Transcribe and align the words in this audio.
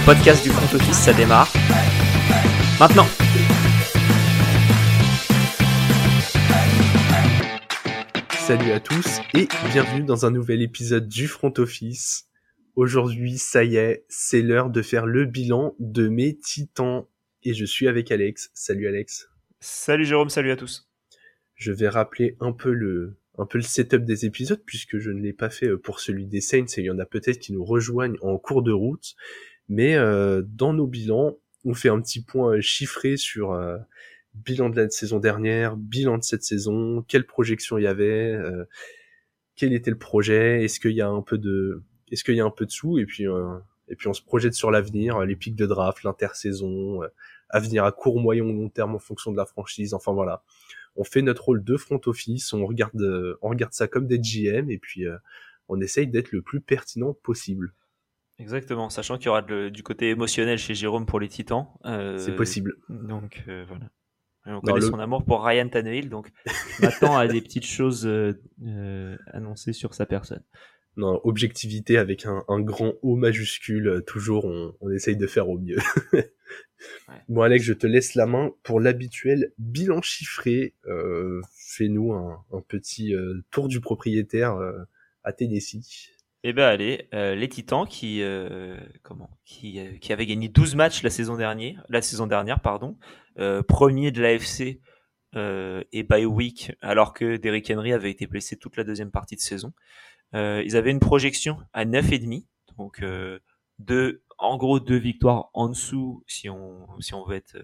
le 0.00 0.06
podcast 0.06 0.42
du 0.42 0.50
front 0.50 0.76
office, 0.76 0.96
ça 0.96 1.12
démarre. 1.12 1.52
Maintenant 2.78 3.06
Salut 8.30 8.72
à 8.72 8.80
tous 8.80 9.20
et 9.34 9.48
bienvenue 9.72 10.04
dans 10.04 10.26
un 10.26 10.30
nouvel 10.30 10.62
épisode 10.62 11.08
du 11.08 11.26
front 11.26 11.52
office. 11.58 12.28
Aujourd'hui, 12.76 13.38
ça 13.38 13.64
y 13.64 13.76
est, 13.76 14.04
c'est 14.08 14.42
l'heure 14.42 14.70
de 14.70 14.82
faire 14.82 15.06
le 15.06 15.24
bilan 15.24 15.74
de 15.78 16.08
mes 16.08 16.36
titans. 16.36 17.04
Et 17.42 17.54
je 17.54 17.64
suis 17.64 17.86
avec 17.86 18.10
Alex. 18.10 18.50
Salut 18.54 18.88
Alex. 18.88 19.28
Salut 19.60 20.04
Jérôme, 20.04 20.30
salut 20.30 20.50
à 20.50 20.56
tous. 20.56 20.88
Je 21.54 21.72
vais 21.72 21.88
rappeler 21.88 22.36
un 22.40 22.52
peu 22.52 22.72
le, 22.72 23.16
un 23.38 23.46
peu 23.46 23.58
le 23.58 23.64
setup 23.64 24.04
des 24.04 24.24
épisodes 24.24 24.62
puisque 24.64 24.98
je 24.98 25.10
ne 25.10 25.20
l'ai 25.20 25.32
pas 25.32 25.50
fait 25.50 25.68
euh, 25.68 25.78
pour 25.78 26.00
celui 26.00 26.26
des 26.26 26.40
Saints 26.40 26.64
et 26.76 26.80
il 26.80 26.84
y 26.84 26.90
en 26.90 26.98
a 26.98 27.06
peut-être 27.06 27.38
qui 27.38 27.52
nous 27.52 27.64
rejoignent 27.64 28.16
en 28.22 28.38
cours 28.38 28.62
de 28.62 28.72
route. 28.72 29.14
Mais 29.70 29.94
euh, 29.94 30.42
dans 30.44 30.72
nos 30.72 30.88
bilans, 30.88 31.38
on 31.64 31.74
fait 31.74 31.88
un 31.88 32.00
petit 32.00 32.22
point 32.22 32.56
euh, 32.56 32.60
chiffré 32.60 33.16
sur 33.16 33.52
euh, 33.52 33.78
bilan 34.34 34.68
de 34.68 34.76
la 34.76 34.90
saison 34.90 35.20
dernière, 35.20 35.76
bilan 35.76 36.18
de 36.18 36.24
cette 36.24 36.42
saison, 36.42 37.04
quelle 37.06 37.24
projection 37.24 37.78
il 37.78 37.84
y 37.84 37.86
avait, 37.86 38.32
euh, 38.32 38.64
quel 39.54 39.72
était 39.72 39.92
le 39.92 39.98
projet, 39.98 40.64
est-ce 40.64 40.80
qu'il 40.80 40.92
y 40.92 41.00
a 41.00 41.08
un 41.08 41.22
peu 41.22 41.38
de, 41.38 41.84
est-ce 42.10 42.24
qu'il 42.24 42.34
y 42.34 42.40
a 42.40 42.44
un 42.44 42.50
peu 42.50 42.66
de 42.66 42.70
sous 42.72 42.98
et 42.98 43.06
puis 43.06 43.24
et 43.88 43.96
puis 43.96 44.08
on 44.08 44.12
se 44.12 44.22
projette 44.22 44.54
sur 44.54 44.72
l'avenir, 44.72 45.20
les 45.20 45.36
pics 45.36 45.56
de 45.56 45.66
draft, 45.66 46.02
l'intersaison, 46.02 47.00
avenir 47.48 47.84
à 47.84 47.92
court, 47.92 48.20
moyen 48.20 48.44
ou 48.44 48.52
long 48.52 48.68
terme 48.68 48.94
en 48.94 48.98
fonction 49.00 49.32
de 49.32 49.36
la 49.36 49.46
franchise. 49.46 49.94
Enfin 49.94 50.12
voilà, 50.12 50.42
on 50.96 51.04
fait 51.04 51.22
notre 51.22 51.44
rôle 51.44 51.64
de 51.64 51.76
front 51.76 52.00
office, 52.06 52.52
on 52.52 52.64
regarde, 52.66 53.36
on 53.42 53.48
regarde 53.48 53.72
ça 53.72 53.88
comme 53.88 54.06
des 54.06 54.20
GM 54.20 54.70
et 54.70 54.78
puis 54.78 55.06
on 55.68 55.80
essaye 55.80 56.06
d'être 56.06 56.32
le 56.32 56.40
plus 56.40 56.60
pertinent 56.60 57.14
possible. 57.14 57.74
Exactement, 58.40 58.88
sachant 58.88 59.18
qu'il 59.18 59.26
y 59.26 59.28
aura 59.28 59.42
du 59.42 59.82
côté 59.82 60.08
émotionnel 60.08 60.56
chez 60.56 60.74
Jérôme 60.74 61.04
pour 61.04 61.20
les 61.20 61.28
Titans. 61.28 61.66
Euh, 61.84 62.16
c'est 62.16 62.34
possible. 62.34 62.76
Donc 62.88 63.44
euh, 63.48 63.64
voilà. 63.68 63.90
Et 64.46 64.52
on 64.52 64.62
connaît 64.62 64.80
son 64.80 64.98
amour 64.98 65.24
pour 65.26 65.44
Ryan 65.44 65.68
Tannehill, 65.68 66.08
donc 66.08 66.32
maintenant 66.80 67.18
à 67.18 67.28
des 67.28 67.42
petites 67.42 67.66
choses 67.66 68.06
euh, 68.06 69.16
annoncées 69.26 69.74
sur 69.74 69.92
sa 69.92 70.06
personne. 70.06 70.42
Non, 70.96 71.20
objectivité 71.22 71.98
avec 71.98 72.24
un, 72.24 72.42
un 72.48 72.60
grand 72.60 72.94
O 73.02 73.14
majuscule, 73.14 74.02
toujours 74.06 74.46
on, 74.46 74.74
on, 74.80 74.90
essaye 74.90 75.16
de 75.16 75.26
faire 75.26 75.50
au 75.50 75.58
mieux. 75.58 75.78
ouais. 76.14 76.24
Bon 77.28 77.42
Alex, 77.42 77.64
je 77.64 77.74
te 77.74 77.86
laisse 77.86 78.14
la 78.14 78.24
main 78.24 78.52
pour 78.62 78.80
l'habituel 78.80 79.52
bilan 79.58 80.00
chiffré. 80.00 80.74
Fais-nous 81.54 82.14
un, 82.14 82.42
un, 82.52 82.60
petit 82.62 83.14
tour 83.50 83.68
du 83.68 83.80
propriétaire 83.80 84.58
à 85.24 85.32
Tennessee. 85.34 86.10
Eh 86.42 86.54
ben 86.54 86.64
allez, 86.64 87.06
euh, 87.12 87.34
les 87.34 87.50
Titans 87.50 87.86
qui 87.86 88.22
euh, 88.22 88.78
comment 89.02 89.28
qui, 89.44 89.78
euh, 89.78 89.98
qui 89.98 90.12
avaient 90.12 90.24
gagné 90.24 90.48
12 90.48 90.74
matchs 90.74 91.02
la 91.02 91.10
saison 91.10 91.36
dernière, 91.36 91.84
la 91.90 92.00
saison 92.00 92.26
dernière 92.26 92.60
pardon, 92.60 92.96
euh, 93.38 93.62
premier 93.62 94.10
de 94.10 94.22
l'AFC 94.22 94.80
euh, 95.36 95.84
et 95.92 96.02
by 96.02 96.24
week 96.24 96.72
alors 96.80 97.12
que 97.12 97.36
Derrick 97.36 97.70
Henry 97.70 97.92
avait 97.92 98.10
été 98.10 98.26
blessé 98.26 98.56
toute 98.56 98.78
la 98.78 98.84
deuxième 98.84 99.10
partie 99.10 99.36
de 99.36 99.40
saison. 99.40 99.74
ils 100.32 100.76
avaient 100.76 100.90
une 100.90 101.00
projection 101.00 101.58
à 101.74 101.84
9 101.84 102.10
et 102.12 102.18
demi, 102.18 102.46
donc 102.78 103.04
deux 103.78 104.22
en 104.38 104.56
gros 104.56 104.80
deux 104.80 104.96
victoires 104.96 105.50
en 105.52 105.68
dessous 105.68 106.24
si 106.26 106.48
on 106.48 106.86
si 107.00 107.12
on 107.12 107.22
veut 107.26 107.36
être 107.36 107.58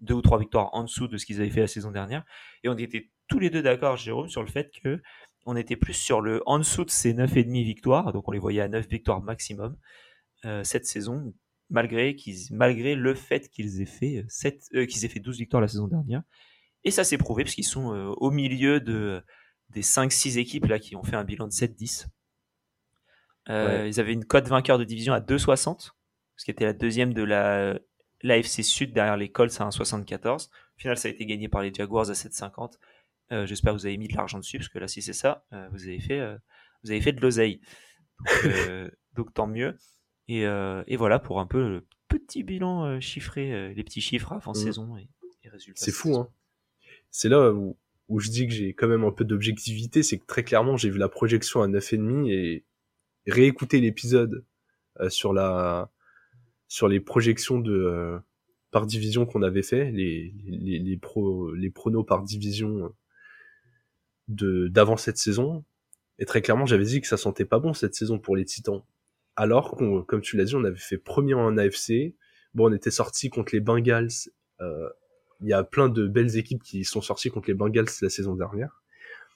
deux 0.00 0.14
ou 0.14 0.22
trois 0.22 0.38
victoires 0.38 0.70
en 0.72 0.84
dessous 0.84 1.08
de 1.08 1.18
ce 1.18 1.26
qu'ils 1.26 1.42
avaient 1.42 1.50
fait 1.50 1.60
la 1.60 1.66
saison 1.66 1.90
dernière 1.90 2.24
et 2.62 2.70
on 2.70 2.78
était 2.78 3.10
tous 3.28 3.38
les 3.38 3.50
deux 3.50 3.62
d'accord 3.62 3.98
Jérôme 3.98 4.28
sur 4.28 4.42
le 4.42 4.48
fait 4.48 4.70
que 4.82 5.02
on 5.46 5.56
était 5.56 5.76
plus 5.76 5.94
sur 5.94 6.20
le 6.20 6.42
en 6.46 6.58
dessous 6.58 6.84
de 6.84 6.90
ces 6.90 7.14
9,5 7.14 7.64
victoires, 7.64 8.12
donc 8.12 8.28
on 8.28 8.32
les 8.32 8.38
voyait 8.38 8.60
à 8.60 8.68
9 8.68 8.88
victoires 8.88 9.22
maximum 9.22 9.76
euh, 10.44 10.64
cette 10.64 10.86
saison, 10.86 11.34
malgré, 11.70 12.16
qu'ils, 12.16 12.52
malgré 12.52 12.94
le 12.94 13.14
fait 13.14 13.48
qu'ils 13.48 13.80
aient, 13.80 13.86
fait 13.86 14.24
7, 14.28 14.62
euh, 14.74 14.86
qu'ils 14.86 15.04
aient 15.04 15.08
fait 15.08 15.20
12 15.20 15.38
victoires 15.38 15.60
la 15.60 15.68
saison 15.68 15.88
dernière. 15.88 16.22
Et 16.84 16.90
ça 16.90 17.04
s'est 17.04 17.18
prouvé 17.18 17.44
parce 17.44 17.54
qu'ils 17.54 17.64
sont 17.64 17.94
euh, 17.94 18.12
au 18.18 18.30
milieu 18.30 18.80
de, 18.80 19.22
des 19.70 19.82
5-6 19.82 20.38
équipes 20.38 20.66
là, 20.66 20.78
qui 20.78 20.96
ont 20.96 21.02
fait 21.02 21.16
un 21.16 21.24
bilan 21.24 21.46
de 21.46 21.52
7-10. 21.52 22.06
Ouais. 23.48 23.90
Ils 23.90 24.00
avaient 24.00 24.14
une 24.14 24.24
cote 24.24 24.48
vainqueur 24.48 24.78
de 24.78 24.84
division 24.84 25.12
à 25.12 25.20
2,60, 25.20 25.90
ce 26.36 26.44
qui 26.44 26.50
était 26.50 26.64
la 26.64 26.72
deuxième 26.72 27.12
de 27.12 27.22
la 27.22 27.78
l'AFC 28.24 28.64
Sud 28.64 28.92
derrière 28.92 29.16
les 29.16 29.30
Colts 29.30 29.60
à 29.60 29.68
1,74. 29.68 30.48
Au 30.48 30.50
final, 30.78 30.96
ça 30.96 31.08
a 31.08 31.10
été 31.10 31.26
gagné 31.26 31.48
par 31.48 31.62
les 31.62 31.72
Jaguars 31.72 32.08
à 32.08 32.14
7,50 32.14 32.78
euh, 33.32 33.46
J'espère 33.46 33.72
que 33.72 33.78
vous 33.78 33.86
avez 33.86 33.96
mis 33.96 34.08
de 34.08 34.16
l'argent 34.16 34.38
dessus, 34.38 34.58
parce 34.58 34.68
que 34.68 34.78
là, 34.78 34.88
si 34.88 35.02
c'est 35.02 35.12
ça, 35.12 35.44
euh, 35.52 35.68
vous 35.72 35.84
avez 35.84 36.00
fait, 36.00 36.20
euh, 36.20 36.36
vous 36.82 36.90
avez 36.90 37.00
fait 37.00 37.12
de 37.12 37.20
l'oseille. 37.20 37.60
Donc, 38.20 38.52
donc, 39.14 39.34
tant 39.34 39.46
mieux. 39.46 39.76
Et, 40.28 40.42
et, 40.42 40.96
voilà 40.96 41.18
pour 41.18 41.40
un 41.40 41.46
peu 41.46 41.68
le 41.68 41.86
petit 42.08 42.42
bilan 42.42 42.98
chiffré, 43.00 43.74
les 43.74 43.84
petits 43.84 44.00
chiffres 44.00 44.32
avant 44.32 44.52
mmh. 44.52 44.54
saison 44.54 44.96
et, 44.96 45.08
et 45.42 45.48
résultats. 45.48 45.84
C'est 45.84 45.92
fou, 45.92 46.16
hein. 46.16 46.30
C'est 47.10 47.28
là 47.28 47.52
où, 47.52 47.76
où 48.08 48.20
je 48.20 48.30
dis 48.30 48.46
que 48.46 48.52
j'ai 48.52 48.72
quand 48.72 48.88
même 48.88 49.04
un 49.04 49.12
peu 49.12 49.24
d'objectivité, 49.24 50.02
c'est 50.02 50.18
que 50.18 50.26
très 50.26 50.42
clairement, 50.42 50.76
j'ai 50.76 50.90
vu 50.90 50.98
la 50.98 51.08
projection 51.08 51.62
à 51.62 51.68
9,5 51.68 52.30
et 52.30 52.64
réécouter 53.26 53.80
l'épisode 53.80 54.44
sur 55.08 55.32
la 55.32 55.90
sur 56.68 56.88
les 56.88 57.00
projections 57.00 57.58
de 57.58 58.18
par 58.70 58.86
division 58.86 59.26
qu'on 59.26 59.42
avait 59.42 59.62
fait, 59.62 59.90
les 59.92 60.34
les 60.44 60.78
les, 60.78 60.96
pro, 60.96 61.52
les 61.52 61.70
pronos 61.70 62.04
par 62.04 62.22
division 62.22 62.92
de 64.28 64.68
d'avant 64.68 64.96
cette 64.96 65.18
saison. 65.18 65.64
Et 66.18 66.24
très 66.24 66.42
clairement, 66.42 66.66
j'avais 66.66 66.84
dit 66.84 67.00
que 67.00 67.06
ça 67.06 67.16
sentait 67.16 67.44
pas 67.44 67.58
bon 67.58 67.74
cette 67.74 67.94
saison 67.94 68.18
pour 68.18 68.36
les 68.36 68.44
Titans. 68.44 68.82
Alors 69.36 69.72
qu'on, 69.72 70.02
comme 70.02 70.20
tu 70.20 70.36
l'as 70.36 70.44
dit, 70.44 70.54
on 70.54 70.64
avait 70.64 70.76
fait 70.76 70.98
premier 70.98 71.34
en 71.34 71.56
AFC. 71.56 72.14
Bon, 72.54 72.70
on 72.70 72.72
était 72.72 72.92
sorti 72.92 73.30
contre 73.30 73.54
les 73.54 73.60
Bengals. 73.60 74.30
Euh, 74.60 74.88
il 75.40 75.48
y 75.48 75.52
a 75.52 75.64
plein 75.64 75.88
de 75.88 76.06
belles 76.06 76.36
équipes 76.36 76.62
qui 76.62 76.84
sont 76.84 77.00
sorties 77.00 77.30
contre 77.30 77.48
les 77.48 77.54
Bengals 77.54 77.88
la 78.00 78.08
saison 78.08 78.36
dernière. 78.36 78.82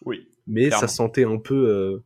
Oui. 0.04 0.28
Mais 0.46 0.68
clairement. 0.68 0.80
ça 0.80 0.88
sentait 0.88 1.24
un 1.24 1.38
peu, 1.38 1.68
euh, 1.68 2.04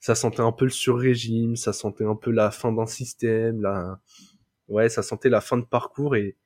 ça 0.00 0.14
sentait 0.14 0.40
un 0.40 0.52
peu 0.52 0.64
le 0.64 0.70
sur-régime, 0.70 1.54
ça 1.56 1.72
sentait 1.72 2.04
un 2.04 2.16
peu 2.16 2.32
la 2.32 2.50
fin 2.50 2.72
d'un 2.72 2.86
système, 2.86 3.62
la, 3.62 4.00
ouais, 4.68 4.88
ça 4.88 5.02
sentait 5.02 5.28
la 5.28 5.40
fin 5.40 5.56
de 5.56 5.64
parcours 5.64 6.16
et 6.16 6.36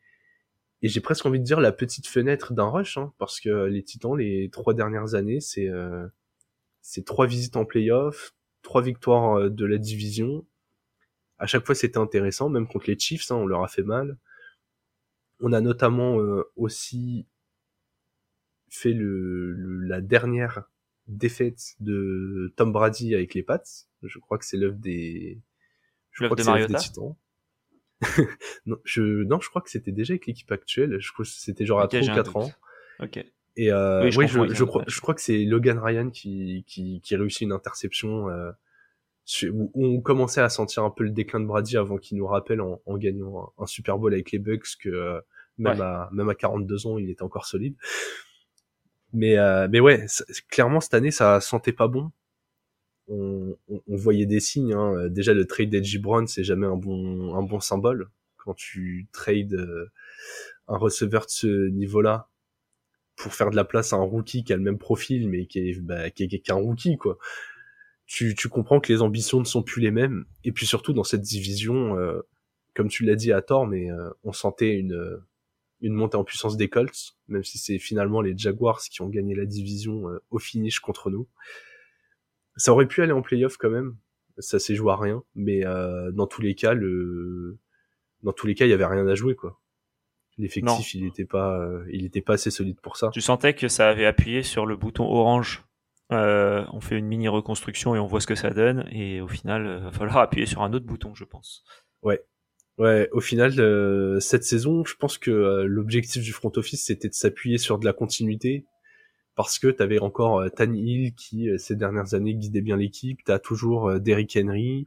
et 0.82 0.88
j'ai 0.88 1.00
presque 1.00 1.24
envie 1.26 1.40
de 1.40 1.44
dire 1.44 1.60
la 1.60 1.72
petite 1.72 2.06
fenêtre 2.06 2.52
d'un 2.52 2.68
rush, 2.68 2.98
hein, 2.98 3.12
parce 3.18 3.40
que 3.40 3.66
les 3.66 3.82
Titans, 3.82 4.16
les 4.16 4.50
trois 4.50 4.74
dernières 4.74 5.14
années, 5.14 5.40
c'est 5.40 5.68
euh, 5.68 6.06
c'est 6.82 7.04
trois 7.04 7.26
visites 7.26 7.56
en 7.56 7.64
playoff, 7.64 8.34
trois 8.62 8.82
victoires 8.82 9.38
euh, 9.38 9.50
de 9.50 9.64
la 9.64 9.78
division. 9.78 10.46
À 11.38 11.46
chaque 11.46 11.64
fois, 11.66 11.74
c'était 11.74 11.98
intéressant, 11.98 12.48
même 12.48 12.68
contre 12.68 12.88
les 12.88 12.98
Chiefs, 12.98 13.30
hein, 13.30 13.36
on 13.36 13.46
leur 13.46 13.64
a 13.64 13.68
fait 13.68 13.82
mal. 13.82 14.18
On 15.40 15.52
a 15.52 15.60
notamment 15.60 16.20
euh, 16.20 16.44
aussi 16.56 17.26
fait 18.68 18.92
le, 18.92 19.52
le, 19.52 19.80
la 19.86 20.00
dernière 20.00 20.64
défaite 21.06 21.74
de 21.80 22.52
Tom 22.56 22.72
Brady 22.72 23.14
avec 23.14 23.34
les 23.34 23.42
Pats. 23.42 23.62
Je 24.02 24.18
crois 24.18 24.38
que 24.38 24.44
c'est 24.44 24.56
l'œuvre 24.56 24.76
des, 24.76 25.40
je 26.12 26.24
crois 26.24 26.36
que 26.36 26.42
c'est 26.42 26.66
des 26.66 26.74
Titans. 26.74 27.16
non, 28.66 28.76
je, 28.84 29.02
non, 29.24 29.40
je 29.40 29.48
crois 29.48 29.62
que 29.62 29.70
c'était 29.70 29.92
déjà 29.92 30.12
avec 30.12 30.26
l'équipe 30.26 30.50
actuelle. 30.52 30.98
Je 31.00 31.12
crois 31.12 31.24
que 31.24 31.30
c'était 31.30 31.66
genre 31.66 31.80
à 31.80 31.84
okay, 31.84 32.00
3 32.00 32.12
ou 32.12 32.16
4 32.16 32.36
ans. 32.36 32.52
Ok. 33.00 33.24
Et 33.56 33.72
euh, 33.72 34.02
oui, 34.04 34.10
je, 34.10 34.38
oui, 34.40 34.48
je, 34.48 34.54
je, 34.54 34.64
crois, 34.64 34.84
je 34.86 35.00
crois 35.00 35.14
que 35.14 35.20
c'est 35.20 35.44
Logan 35.44 35.78
Ryan 35.78 36.10
qui, 36.10 36.64
qui, 36.66 37.00
qui 37.02 37.16
réussit 37.16 37.42
une 37.42 37.52
interception 37.52 38.28
euh, 38.28 38.50
où 39.52 39.70
on 39.74 40.00
commençait 40.00 40.40
à 40.40 40.48
sentir 40.48 40.82
un 40.82 40.90
peu 40.90 41.04
le 41.04 41.10
déclin 41.10 41.40
de 41.40 41.46
Brady 41.46 41.76
avant 41.76 41.96
qu'il 41.96 42.18
nous 42.18 42.26
rappelle 42.26 42.60
en, 42.60 42.80
en 42.84 42.96
gagnant 42.98 43.52
un, 43.58 43.62
un, 43.62 43.66
Super 43.66 43.98
Bowl 43.98 44.12
avec 44.12 44.32
les 44.32 44.38
Bucks 44.38 44.76
que 44.80 44.88
euh, 44.88 45.20
même, 45.58 45.78
ouais. 45.78 45.84
à, 45.84 46.08
même 46.12 46.28
à 46.28 46.34
42 46.34 46.86
ans, 46.86 46.98
il 46.98 47.10
était 47.10 47.22
encore 47.22 47.46
solide. 47.46 47.76
Mais, 49.12 49.38
euh, 49.38 49.68
mais 49.70 49.78
ouais, 49.78 50.06
clairement, 50.50 50.80
cette 50.80 50.94
année, 50.94 51.12
ça 51.12 51.40
sentait 51.40 51.72
pas 51.72 51.86
bon 51.86 52.10
on, 53.08 53.56
on, 53.68 53.96
voyait 53.96 54.26
des 54.26 54.40
signes. 54.40 54.74
Hein. 54.74 55.08
Déjà, 55.08 55.34
le 55.34 55.46
trade 55.46 55.70
d'Edgy 55.70 55.98
Brown, 55.98 56.26
c'est 56.26 56.44
jamais 56.44 56.66
un 56.66 56.76
bon, 56.76 57.34
un 57.34 57.42
bon 57.42 57.60
symbole. 57.60 58.08
Quand 58.36 58.54
tu 58.54 59.08
trades 59.12 59.54
euh, 59.54 59.86
un 60.68 60.76
receveur 60.76 61.26
de 61.26 61.30
ce 61.30 61.68
niveau-là 61.68 62.28
pour 63.16 63.34
faire 63.34 63.50
de 63.50 63.56
la 63.56 63.64
place 63.64 63.92
à 63.92 63.96
un 63.96 64.02
rookie 64.02 64.44
qui 64.44 64.52
a 64.52 64.56
le 64.56 64.62
même 64.62 64.78
profil, 64.78 65.28
mais 65.28 65.46
qui 65.46 65.58
est, 65.58 65.80
bah, 65.80 66.10
qui 66.10 66.24
est, 66.24 66.28
qui 66.28 66.36
est 66.36 66.50
un 66.50 66.56
rookie, 66.56 66.96
quoi. 66.96 67.18
Tu, 68.06 68.34
tu 68.34 68.48
comprends 68.48 68.80
que 68.80 68.92
les 68.92 69.00
ambitions 69.00 69.40
ne 69.40 69.44
sont 69.44 69.62
plus 69.62 69.80
les 69.80 69.90
mêmes. 69.90 70.26
Et 70.42 70.52
puis 70.52 70.66
surtout, 70.66 70.92
dans 70.92 71.04
cette 71.04 71.22
division, 71.22 71.96
euh, 71.96 72.20
comme 72.74 72.88
tu 72.88 73.04
l'as 73.04 73.14
dit 73.14 73.32
à 73.32 73.40
tort, 73.40 73.66
mais 73.66 73.90
euh, 73.90 74.10
on 74.24 74.32
sentait 74.32 74.74
une, 74.74 75.20
une 75.80 75.94
montée 75.94 76.16
en 76.16 76.24
puissance 76.24 76.56
des 76.56 76.68
Colts, 76.68 77.16
même 77.28 77.44
si 77.44 77.56
c'est 77.56 77.78
finalement 77.78 78.20
les 78.20 78.36
Jaguars 78.36 78.80
qui 78.80 79.00
ont 79.00 79.08
gagné 79.08 79.34
la 79.34 79.46
division 79.46 80.08
euh, 80.10 80.18
au 80.30 80.38
finish 80.38 80.80
contre 80.80 81.10
nous 81.10 81.28
ça 82.56 82.72
aurait 82.72 82.86
pu 82.86 83.02
aller 83.02 83.12
en 83.12 83.22
playoff 83.22 83.56
quand 83.56 83.70
même. 83.70 83.96
Ça 84.38 84.58
s'est 84.58 84.74
joué 84.74 84.92
à 84.92 84.96
rien, 84.96 85.22
mais 85.34 85.64
euh, 85.64 86.10
dans 86.10 86.26
tous 86.26 86.42
les 86.42 86.54
cas, 86.54 86.74
le, 86.74 87.58
dans 88.22 88.32
tous 88.32 88.46
les 88.46 88.54
cas, 88.54 88.66
il 88.66 88.70
y 88.70 88.72
avait 88.72 88.86
rien 88.86 89.06
à 89.06 89.14
jouer 89.14 89.34
quoi. 89.34 89.60
L'effectif, 90.36 90.94
il 90.94 91.06
était 91.06 91.24
pas, 91.24 91.60
euh, 91.60 91.84
il 91.92 92.04
était 92.04 92.20
pas 92.20 92.34
assez 92.34 92.50
solide 92.50 92.80
pour 92.80 92.96
ça. 92.96 93.10
Tu 93.12 93.20
sentais 93.20 93.54
que 93.54 93.68
ça 93.68 93.88
avait 93.88 94.06
appuyé 94.06 94.42
sur 94.42 94.66
le 94.66 94.76
bouton 94.76 95.04
orange. 95.04 95.64
Euh, 96.12 96.64
on 96.72 96.80
fait 96.80 96.98
une 96.98 97.06
mini 97.06 97.28
reconstruction 97.28 97.94
et 97.94 97.98
on 97.98 98.06
voit 98.06 98.20
ce 98.20 98.26
que 98.26 98.34
ça 98.34 98.50
donne. 98.50 98.88
Et 98.90 99.20
au 99.20 99.28
final, 99.28 99.78
il 99.78 99.84
va 99.84 99.92
falloir 99.92 100.16
appuyer 100.18 100.46
sur 100.46 100.62
un 100.62 100.72
autre 100.72 100.86
bouton, 100.86 101.14
je 101.14 101.24
pense. 101.24 101.62
Ouais. 102.02 102.20
Ouais, 102.76 103.08
au 103.12 103.20
final, 103.20 103.52
euh, 103.60 104.18
cette 104.18 104.42
saison, 104.42 104.84
je 104.84 104.96
pense 104.96 105.16
que 105.16 105.30
euh, 105.30 105.64
l'objectif 105.64 106.22
du 106.22 106.32
front 106.32 106.50
office, 106.56 106.84
c'était 106.84 107.08
de 107.08 107.14
s'appuyer 107.14 107.56
sur 107.56 107.78
de 107.78 107.84
la 107.84 107.92
continuité, 107.92 108.66
parce 109.34 109.58
que 109.58 109.68
tu 109.68 109.82
avais 109.82 109.98
encore 109.98 110.40
euh, 110.40 110.48
Tan 110.48 110.72
Hill 110.72 111.14
qui, 111.14 111.48
ces 111.58 111.76
dernières 111.76 112.14
années, 112.14 112.34
guidait 112.34 112.60
bien 112.60 112.76
l'équipe, 112.76 113.22
tu 113.24 113.32
as 113.32 113.38
toujours 113.38 114.00
Derrick 114.00 114.36
Henry, 114.40 114.86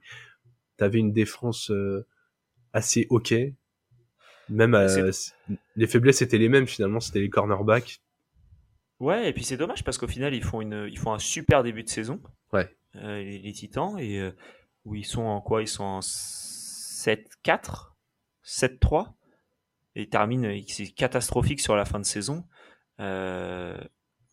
tu 0.78 0.84
avais 0.84 1.00
une 1.00 1.14
défense 1.14 1.72
assez 2.74 3.08
ok, 3.10 3.34
même 4.50 4.78
les 5.76 5.88
faiblesses 5.88 6.22
étaient 6.22 6.38
les 6.38 6.50
mêmes 6.50 6.68
finalement, 6.68 7.00
c'était 7.00 7.20
les 7.20 7.30
cornerbacks. 7.30 8.02
Ouais, 9.00 9.30
et 9.30 9.34
puis 9.34 9.44
c'est 9.44 9.58
dommage 9.58 9.84
parce 9.84 9.98
qu'au 9.98 10.08
final, 10.08 10.34
ils 10.34 10.44
font, 10.44 10.62
une, 10.62 10.88
ils 10.90 10.98
font 10.98 11.14
un 11.14 11.20
super 11.20 11.64
début 11.64 11.84
de 11.84 11.90
saison, 11.90 12.20
ouais. 12.54 12.68
les, 12.96 13.38
les, 13.40 13.52
Titans, 13.54 14.00
et 14.00 14.32
où 14.86 14.96
ils 14.96 15.06
sont 15.06 15.24
en 15.24 15.42
quoi? 15.42 15.62
Ils 15.62 15.68
sont 15.68 15.84
en 15.84 16.00
7-4, 16.00 17.92
7-3, 18.44 19.14
et 19.98 20.08
termine, 20.08 20.62
c'est 20.68 20.90
catastrophique 20.90 21.60
sur 21.60 21.76
la 21.76 21.84
fin 21.84 22.00
de 22.00 22.06
saison. 22.06 22.46
Euh, 23.00 23.76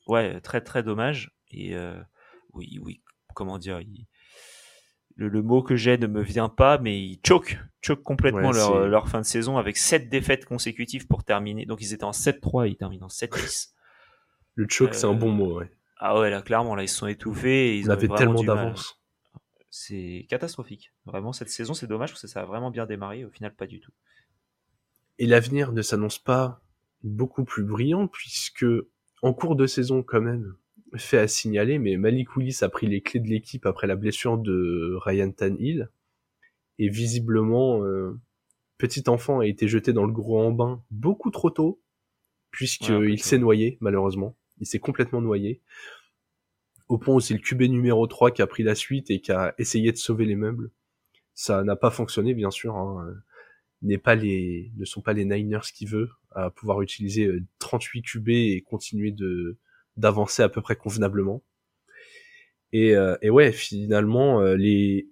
ouais, 0.07 0.41
très 0.41 0.61
très 0.61 0.83
dommage. 0.83 1.37
Et 1.51 1.75
euh, 1.75 2.01
oui, 2.53 2.79
oui, 2.83 3.03
comment 3.35 3.59
dire, 3.59 3.81
le, 5.17 5.43
mot 5.43 5.63
que 5.63 5.77
j'ai 5.77 5.99
ne 5.99 6.07
me 6.07 6.23
vient 6.23 6.49
pas, 6.49 6.79
mais 6.79 7.01
ils 7.01 7.21
choquent, 7.27 7.59
choquent 7.81 8.03
complètement 8.03 8.51
leur, 8.51 8.87
leur, 8.87 9.09
fin 9.09 9.21
de 9.21 9.27
saison 9.27 9.59
avec 9.59 9.77
7 9.77 10.09
défaites 10.09 10.45
consécutives 10.45 11.07
pour 11.07 11.25
terminer. 11.25 11.67
Donc 11.67 11.81
ils 11.81 11.93
étaient 11.93 12.05
en 12.05 12.11
7-3 12.11 12.67
et 12.67 12.71
ils 12.71 12.77
terminent 12.77 13.07
en 13.07 13.09
7-10. 13.09 13.71
Le 14.57 14.67
choc, 14.69 14.95
c'est 14.95 15.07
un 15.07 15.15
bon 15.15 15.31
mot, 15.31 15.59
ouais. 15.59 15.71
Ah 15.99 16.19
ouais, 16.19 16.31
là, 16.31 16.43
clairement, 16.43 16.75
là, 16.75 16.83
ils 16.83 16.89
se 16.89 16.97
sont 16.97 17.07
étouffés. 17.07 17.71
Et 17.71 17.79
ils 17.79 17.89
on 17.89 17.93
avait 17.93 18.09
tellement 18.09 18.43
d'avance 18.43 19.01
c'est 19.77 20.27
catastrophique. 20.29 20.93
Vraiment, 21.05 21.33
cette 21.33 21.51
saison, 21.51 21.75
c'est 21.75 21.89
dommage 21.89 22.11
parce 22.11 22.23
que 22.23 22.29
ça 22.29 22.43
a 22.43 22.45
vraiment 22.45 22.71
bien 22.71 22.87
démarré. 22.87 23.25
Au 23.25 23.31
final, 23.31 23.53
pas 23.53 23.67
du 23.67 23.81
tout. 23.81 23.91
Et 25.19 25.27
l'avenir 25.27 25.73
ne 25.73 25.83
s'annonce 25.83 26.21
pas 26.21 26.63
beaucoup 27.03 27.43
plus 27.43 27.65
brillant 27.65 28.07
puisque 28.07 28.65
en 29.25 29.33
cours 29.33 29.57
de 29.57 29.67
saison, 29.67 30.03
quand 30.03 30.21
même, 30.21 30.55
fait 30.97 31.17
à 31.17 31.27
signaler, 31.27 31.79
mais 31.79 31.97
Malik 31.97 32.37
Willis 32.37 32.59
a 32.61 32.69
pris 32.69 32.87
les 32.87 33.01
clés 33.01 33.21
de 33.21 33.27
l'équipe 33.27 33.65
après 33.65 33.87
la 33.87 33.97
blessure 33.97 34.37
de 34.37 34.99
Ryan 35.01 35.33
Tannehill. 35.33 35.89
Et 36.79 36.91
visiblement, 36.91 37.83
euh, 37.85 38.21
petit 38.77 39.05
enfant 39.09 39.41
a 39.41 39.47
été 39.47 39.67
jeté 39.67 39.95
dans 39.95 40.05
le 40.05 40.13
grand 40.13 40.51
bain 40.51 40.83
beaucoup 40.91 41.31
trop 41.31 41.49
tôt, 41.49 41.81
puisqu'il 42.51 43.23
s'est 43.23 43.39
noyé, 43.39 43.79
malheureusement. 43.81 44.37
Il 44.61 44.67
s'est 44.67 44.79
complètement 44.79 45.23
noyé 45.23 45.63
au 46.89 46.99
point 46.99 47.15
où 47.15 47.21
c'est 47.21 47.33
le 47.33 47.41
QB 47.41 47.63
numéro 47.63 48.07
3 48.07 48.31
qui 48.31 48.43
a 48.43 48.47
pris 48.47 48.63
la 48.63 48.75
suite 48.75 49.11
et 49.11 49.23
qui 49.23 49.33
a 49.33 49.55
essayé 49.57 49.91
de 49.91 49.97
sauver 49.97 50.27
les 50.27 50.37
meubles. 50.37 50.71
Ça 51.33 51.65
n'a 51.65 51.77
pas 51.77 51.91
fonctionné, 51.91 52.35
bien 52.35 52.51
sûr. 52.51 52.77
Hein. 52.77 53.15
N'est 53.85 53.99
pas 53.99 54.17
les, 54.17 54.73
ne 54.77 54.85
sont 54.85 55.01
pas 55.01 55.13
les 55.13 55.25
Niners 55.25 55.71
qui 55.73 55.87
veulent 55.87 56.11
à 56.33 56.51
pouvoir 56.51 56.83
utiliser 56.83 57.31
38 57.61 57.99
euh, 57.99 58.03
QB 58.03 58.29
et 58.31 58.65
continuer 58.67 59.13
de 59.13 59.59
d'avancer 59.97 60.43
à 60.43 60.49
peu 60.49 60.61
près 60.61 60.75
convenablement. 60.75 61.45
Et, 62.73 62.97
euh, 62.97 63.17
et 63.23 63.31
ouais, 63.31 63.53
finalement, 63.53 64.41
euh, 64.41 64.57
les 64.57 65.09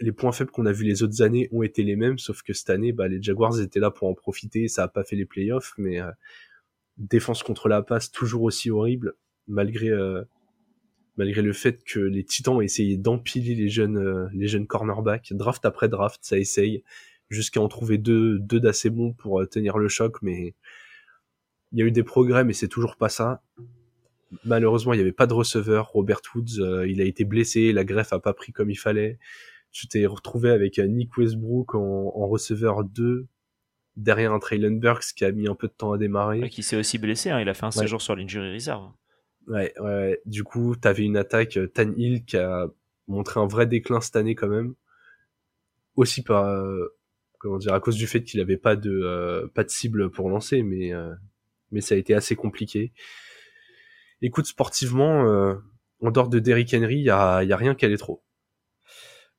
les 0.00 0.12
points 0.12 0.32
faibles 0.32 0.50
qu'on 0.50 0.66
a 0.66 0.72
vus 0.72 0.84
les 0.84 1.02
autres 1.02 1.22
années 1.22 1.48
ont 1.50 1.62
été 1.62 1.82
les 1.82 1.96
mêmes, 1.96 2.18
sauf 2.18 2.42
que 2.42 2.52
cette 2.52 2.70
année, 2.70 2.92
bah, 2.92 3.08
les 3.08 3.22
Jaguars 3.22 3.60
étaient 3.60 3.80
là 3.80 3.90
pour 3.90 4.08
en 4.08 4.14
profiter. 4.14 4.68
Ça 4.68 4.84
a 4.84 4.88
pas 4.88 5.04
fait 5.04 5.16
les 5.16 5.24
playoffs, 5.26 5.74
mais 5.78 5.98
défense 6.98 7.42
contre 7.42 7.68
la 7.68 7.82
passe 7.82 8.12
toujours 8.12 8.42
aussi 8.42 8.70
horrible, 8.70 9.14
malgré 9.48 9.90
malgré 11.18 11.42
le 11.42 11.52
fait 11.52 11.82
que 11.84 11.98
les 11.98 12.24
Titans 12.24 12.54
ont 12.54 12.60
essayé 12.60 12.96
d'empiler 12.96 13.54
les 13.56 13.68
jeunes, 13.68 13.98
euh, 13.98 14.28
les 14.32 14.46
jeunes 14.46 14.66
cornerbacks, 14.66 15.32
draft 15.32 15.64
après 15.64 15.88
draft, 15.88 16.20
ça 16.22 16.38
essaye, 16.38 16.84
jusqu'à 17.30 17.60
en 17.60 17.68
trouver 17.68 17.98
deux, 17.98 18.38
deux 18.38 18.60
d'assez 18.60 18.90
bons 18.90 19.12
pour 19.12 19.40
euh, 19.40 19.46
tenir 19.46 19.78
le 19.78 19.88
choc, 19.88 20.16
mais 20.22 20.54
il 21.72 21.78
y 21.78 21.82
a 21.82 21.84
eu 21.84 21.90
des 21.92 22.02
progrès, 22.02 22.44
mais 22.44 22.52
c'est 22.52 22.68
toujours 22.68 22.96
pas 22.96 23.08
ça. 23.08 23.42
Malheureusement, 24.44 24.92
il 24.92 24.96
n'y 24.96 25.02
avait 25.02 25.12
pas 25.12 25.26
de 25.26 25.34
receveur. 25.34 25.88
Robert 25.88 26.20
Woods, 26.34 26.60
euh, 26.60 26.88
il 26.88 27.00
a 27.00 27.04
été 27.04 27.24
blessé, 27.24 27.72
la 27.72 27.84
greffe 27.84 28.12
a 28.12 28.20
pas 28.20 28.32
pris 28.32 28.52
comme 28.52 28.70
il 28.70 28.78
fallait. 28.78 29.18
Tu 29.70 29.86
t'es 29.86 30.06
retrouvé 30.06 30.50
avec 30.50 30.78
Nick 30.78 31.16
Westbrook 31.16 31.74
en, 31.74 32.12
en 32.14 32.26
receveur 32.26 32.84
2, 32.84 33.26
derrière 33.96 34.32
un 34.32 34.38
Traylon 34.38 34.76
Burks 34.76 35.12
qui 35.14 35.24
a 35.24 35.32
mis 35.32 35.48
un 35.48 35.54
peu 35.54 35.66
de 35.66 35.72
temps 35.72 35.92
à 35.92 35.98
démarrer. 35.98 36.48
qui 36.48 36.62
s'est 36.62 36.76
aussi 36.76 36.98
blessé, 36.98 37.30
hein, 37.30 37.40
il 37.40 37.48
a 37.48 37.54
fait 37.54 37.66
un 37.66 37.70
séjour 37.70 38.00
sur 38.00 38.16
l'injury 38.16 38.54
reserve. 38.54 38.90
Ouais, 39.48 39.72
ouais, 39.80 40.20
Du 40.26 40.44
coup, 40.44 40.76
t'avais 40.76 41.04
une 41.04 41.16
attaque 41.16 41.56
euh, 41.56 41.66
Tan 41.66 41.92
Hill 41.96 42.24
qui 42.24 42.36
a 42.36 42.66
montré 43.06 43.40
un 43.40 43.46
vrai 43.46 43.66
déclin 43.66 44.00
cette 44.00 44.16
année 44.16 44.34
quand 44.34 44.48
même. 44.48 44.74
Aussi 45.96 46.22
par 46.22 46.44
euh, 46.44 46.94
comment 47.38 47.58
dire 47.58 47.74
à 47.74 47.80
cause 47.80 47.96
du 47.96 48.06
fait 48.06 48.22
qu'il 48.22 48.40
avait 48.40 48.56
pas 48.56 48.76
de 48.76 48.90
euh, 48.90 49.46
pas 49.54 49.64
de 49.64 49.70
cible 49.70 50.10
pour 50.10 50.28
lancer, 50.28 50.62
mais 50.62 50.92
mais 51.70 51.80
ça 51.80 51.94
a 51.94 51.98
été 51.98 52.14
assez 52.14 52.36
compliqué. 52.36 52.92
Écoute, 54.22 54.46
sportivement, 54.46 55.22
en 56.00 56.10
dehors 56.10 56.28
de 56.28 56.38
Derrick 56.38 56.74
Henry, 56.74 56.96
il 56.96 57.04
y 57.04 57.10
a, 57.10 57.44
y 57.44 57.52
a 57.52 57.56
rien 57.56 57.74
qui 57.74 57.84
allait 57.84 57.96
trop. 57.96 58.24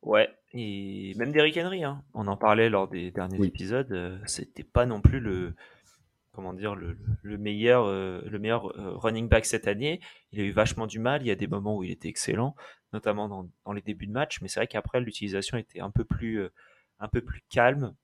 Ouais, 0.02 0.30
et 0.54 1.14
même 1.18 1.34
Derrick 1.34 1.58
Henry, 1.58 1.84
hein, 1.84 2.04
on 2.14 2.28
en 2.28 2.38
parlait 2.38 2.70
lors 2.70 2.88
des 2.88 3.12
derniers 3.12 3.46
épisodes, 3.46 4.22
c'était 4.26 4.64
pas 4.64 4.86
non 4.86 5.02
plus 5.02 5.20
le 5.20 5.54
comment 6.40 6.54
dire 6.54 6.76
le, 6.76 6.96
meilleur 7.38 7.86
euh, 7.86 8.22
le 8.26 8.40
meilleur 8.40 8.68
euh, 8.78 8.96
running 8.96 9.28
back 9.28 9.46
cette 9.46 9.68
année. 9.68 10.00
Il 10.32 10.40
a 10.40 10.44
eu 10.44 10.52
vachement 10.52 10.88
du 10.88 10.98
mal. 10.98 11.22
Il 11.22 11.28
y 11.28 11.32
a 11.32 11.36
des 11.36 11.48
moments 11.48 11.76
où 11.76 11.84
il 11.84 11.92
était 11.92 12.08
excellent, 12.08 12.56
notamment 12.94 13.28
dans, 13.28 13.74
les 13.74 13.82
débuts 13.82 14.08
de 14.08 14.14
match. 14.14 14.42
Mais 14.42 14.48
c'est 14.48 14.62
vrai 14.62 14.68
qu'après 14.68 15.02
l'utilisation 15.02 15.58
était 15.58 15.82
un 15.82 15.92
peu 15.92 16.06
plus 16.06 16.40
euh, 16.40 16.50
un 17.00 17.08
peu 17.08 17.22
plus 17.22 17.44
calme 17.50 17.96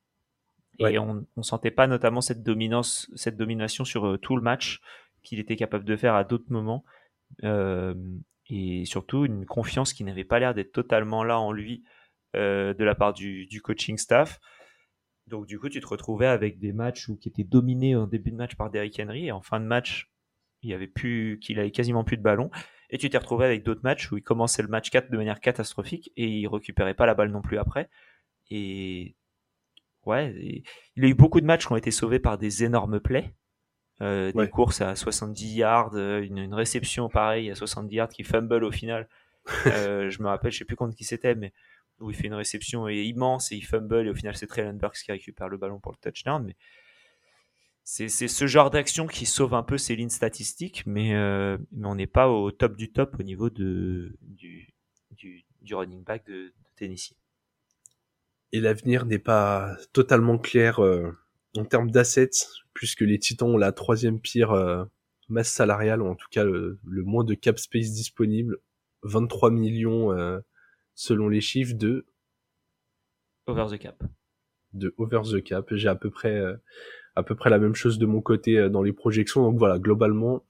et 0.80 1.00
on, 1.00 1.26
on 1.38 1.44
sentait 1.44 1.72
pas 1.72 1.88
notamment 1.88 2.22
cette 2.22 2.44
dominance 2.44 3.10
cette 3.16 3.38
domination 3.38 3.86
sur 3.86 4.20
tout 4.20 4.36
le 4.36 4.42
match 4.42 4.82
qu'il 5.24 5.40
était 5.40 5.56
capable 5.56 5.86
de 5.86 5.96
faire 5.96 6.16
à 6.16 6.24
d'autres 6.24 6.52
moments. 6.52 6.84
et 8.50 8.86
surtout 8.86 9.26
une 9.26 9.46
confiance 9.46 9.94
qui 9.94 10.04
n'avait 10.04 10.26
pas 10.26 10.40
l'air 10.40 10.54
d'être 10.54 10.72
totalement 10.72 11.24
là 11.24 11.40
en 11.40 11.52
lui 11.52 11.84
de 12.34 12.84
la 12.84 12.96
part 12.96 13.14
du, 13.14 13.46
du 13.48 13.62
coaching 13.62 13.98
staff. 13.98 14.40
Donc 15.28 15.48
du 15.48 15.60
coup, 15.60 15.70
tu 15.70 15.80
te 15.80 15.88
retrouvais 15.88 16.28
avec 16.28 16.60
des 16.60 16.72
matchs 16.72 17.10
où, 17.10 17.18
qui 17.18 17.30
étaient 17.30 17.44
dominés 17.44 17.96
en 17.96 18.08
début 18.08 18.32
de 18.32 18.36
match 18.36 18.56
par 18.56 18.70
Derrick 18.70 19.00
Henry 19.00 19.28
et 19.28 19.32
en 19.32 19.42
fin 19.42 19.60
de 19.60 19.66
match, 19.66 20.12
il 20.62 20.74
avait 20.74 20.88
plus, 20.88 21.40
qu'il 21.42 21.60
avait 21.60 21.72
quasiment 21.72 22.04
plus 22.04 22.18
de 22.18 22.22
ballon. 22.22 22.52
Et 22.92 22.98
tu 22.98 23.10
t'es 23.10 23.18
retrouvé 23.18 23.46
avec 23.46 23.64
d'autres 23.64 23.82
matchs 23.84 24.12
où 24.12 24.18
il 24.18 24.24
commençait 24.24 24.62
le 24.62 24.68
match 24.68 24.90
4 24.92 25.10
de 25.10 25.18
manière 25.18 25.40
catastrophique 25.40 26.12
et 26.16 26.28
il 26.28 26.48
récupérait 26.48 26.94
pas 26.94 27.08
la 27.08 27.16
balle 27.16 27.32
non 27.32 27.42
plus 27.42 27.58
après. 27.58 27.90
Et 28.50 29.16
ouais, 30.06 30.64
il 30.96 31.06
a 31.06 31.08
eu 31.08 31.14
beaucoup 31.14 31.42
de 31.42 31.46
matchs 31.46 31.66
qui 31.68 31.74
ont 31.74 31.78
été 31.78 31.92
sauvés 31.92 32.20
par 32.20 32.38
des 32.38 32.64
énormes 32.64 33.00
plays. 33.00 33.34
Euh, 34.02 34.32
des 34.34 34.50
courses 34.50 34.82
à 34.82 34.96
70 34.96 35.56
yards, 35.56 35.96
une, 35.96 36.54
réception 36.54 37.08
pareille 37.08 37.50
à 37.50 37.56
70 37.56 37.96
yards 37.96 38.10
qui 38.10 38.24
fumble 38.24 38.64
au 38.64 38.72
final. 38.72 39.08
euh, 39.68 40.10
je 40.10 40.22
me 40.22 40.28
rappelle, 40.28 40.52
je 40.52 40.58
sais 40.58 40.66
plus 40.66 40.76
contre 40.76 40.96
qui 40.96 41.04
c'était, 41.04 41.36
mais 41.36 41.54
où 42.00 42.10
il 42.10 42.16
fait 42.16 42.28
une 42.28 42.34
réception 42.34 42.90
immense 42.90 43.52
et 43.52 43.56
il 43.56 43.66
fumble 43.66 44.08
et 44.08 44.10
au 44.10 44.16
final 44.16 44.36
c'est 44.36 44.48
Traylon 44.48 44.74
Burks 44.74 44.98
qui 44.98 45.12
récupère 45.12 45.48
le 45.48 45.58
ballon 45.58 45.80
pour 45.80 45.94
le 45.94 45.98
touchdown. 45.98 46.44
Mais 46.46 46.56
c'est 47.86 48.10
ce 48.10 48.48
genre 48.48 48.72
d'action 48.72 49.06
qui 49.06 49.28
sauve 49.28 49.54
un 49.54 49.62
peu 49.62 49.78
ses 49.78 49.96
lignes 49.96 50.10
statistiques, 50.10 50.84
mais, 50.88 51.14
euh, 51.14 51.58
mais 51.72 51.88
on 51.88 51.96
n'est 51.96 52.08
pas 52.08 52.28
au 52.28 52.52
top 52.52 52.76
du 52.76 52.92
top 52.92 53.16
au 53.20 53.24
niveau 53.24 53.52
de, 53.52 54.18
du, 54.22 54.74
du, 55.12 55.76
running 55.76 56.04
back 56.04 56.26
de, 56.26 56.52
Tennessee. 56.76 57.16
Et 58.56 58.62
l'avenir 58.62 59.06
n'est 59.06 59.20
pas 59.20 59.76
totalement 59.92 60.38
clair 60.38 60.80
euh, 60.80 61.12
en 61.58 61.66
termes 61.66 61.92
d'assets, 61.92 62.30
puisque 62.74 63.02
les 63.02 63.20
Titans 63.20 63.50
ont 63.50 63.58
la 63.58 63.72
troisième 63.72 64.20
pire 64.20 64.52
euh, 64.52 64.86
masse 65.30 65.52
salariale, 65.52 66.02
ou 66.02 66.08
en 66.08 66.16
tout 66.16 66.28
cas 66.32 66.44
le, 66.44 66.80
le, 66.86 67.04
moins 67.04 67.24
de 67.24 67.34
cap 67.34 67.60
space 67.60 67.92
disponible, 67.92 68.60
23 69.04 69.52
millions 69.52 70.12
selon 70.96 71.28
les 71.28 71.42
chiffres 71.42 71.76
de 71.76 72.06
Over 73.48 73.68
the 73.70 73.80
Cap. 73.80 74.04
De 74.74 74.94
Over 74.98 75.22
the 75.24 75.44
Cap. 75.44 75.68
J'ai 75.72 75.88
à 75.88 75.96
peu 75.96 76.10
près 76.10 76.36
euh, 76.36 76.56
à 77.16 77.24
peu 77.24 77.36
près 77.36 77.50
la 77.50 77.60
même 77.60 77.76
chose 77.76 77.98
de 78.00 78.06
mon 78.06 78.22
côté 78.22 78.58
euh, 78.58 78.70
dans 78.70 78.82
les 78.82 78.94
projections. 78.94 79.44
Donc 79.44 79.58
voilà, 79.58 79.80
globalement, 79.80 80.46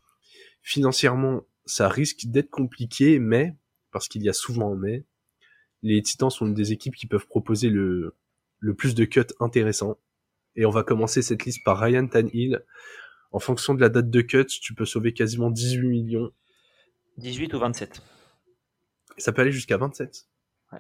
financièrement, 0.61 1.43
ça 1.65 1.89
risque 1.89 2.25
d'être 2.25 2.49
compliqué, 2.49 3.19
mais 3.19 3.55
parce 3.91 4.07
qu'il 4.07 4.23
y 4.23 4.29
a 4.29 4.33
souvent 4.33 4.73
un 4.73 4.75
mais, 4.75 5.05
les 5.85 6.01
Titans 6.01 6.31
sont 6.31 6.47
une 6.47 6.53
des 6.53 6.71
équipes 6.71 6.95
qui 6.95 7.05
peuvent 7.05 7.27
proposer 7.27 7.69
le 7.69 8.15
le 8.59 8.73
plus 8.73 8.95
de 8.95 9.05
cuts 9.05 9.21
intéressants. 9.39 9.97
Et 10.55 10.65
on 10.65 10.71
va 10.71 10.83
commencer 10.83 11.21
cette 11.21 11.45
liste 11.45 11.63
par 11.63 11.79
Ryan 11.79 12.07
Tanhill. 12.07 12.65
En 13.31 13.39
fonction 13.39 13.73
de 13.75 13.81
la 13.81 13.89
date 13.89 14.09
de 14.09 14.21
cut, 14.21 14.45
tu 14.45 14.73
peux 14.73 14.85
sauver 14.85 15.13
quasiment 15.13 15.51
18 15.51 15.87
millions. 15.87 16.31
18 17.17 17.53
ou 17.53 17.59
27 17.59 18.01
Ça 19.17 19.31
peut 19.31 19.43
aller 19.43 19.51
jusqu'à 19.51 19.77
27. 19.77 20.27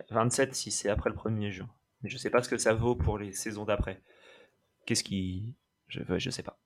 27 0.09 0.55
si 0.55 0.71
c'est 0.71 0.89
après 0.89 1.09
le 1.09 1.15
1er 1.15 1.51
juin. 1.51 1.69
Mais 2.01 2.09
je 2.09 2.17
sais 2.17 2.29
pas 2.29 2.41
ce 2.41 2.49
que 2.49 2.57
ça 2.57 2.73
vaut 2.73 2.95
pour 2.95 3.19
les 3.19 3.33
saisons 3.33 3.65
d'après. 3.65 4.01
Qu'est-ce 4.85 5.03
qui. 5.03 5.55
Je, 5.87 6.01
je 6.17 6.29
sais 6.29 6.43
pas. 6.43 6.59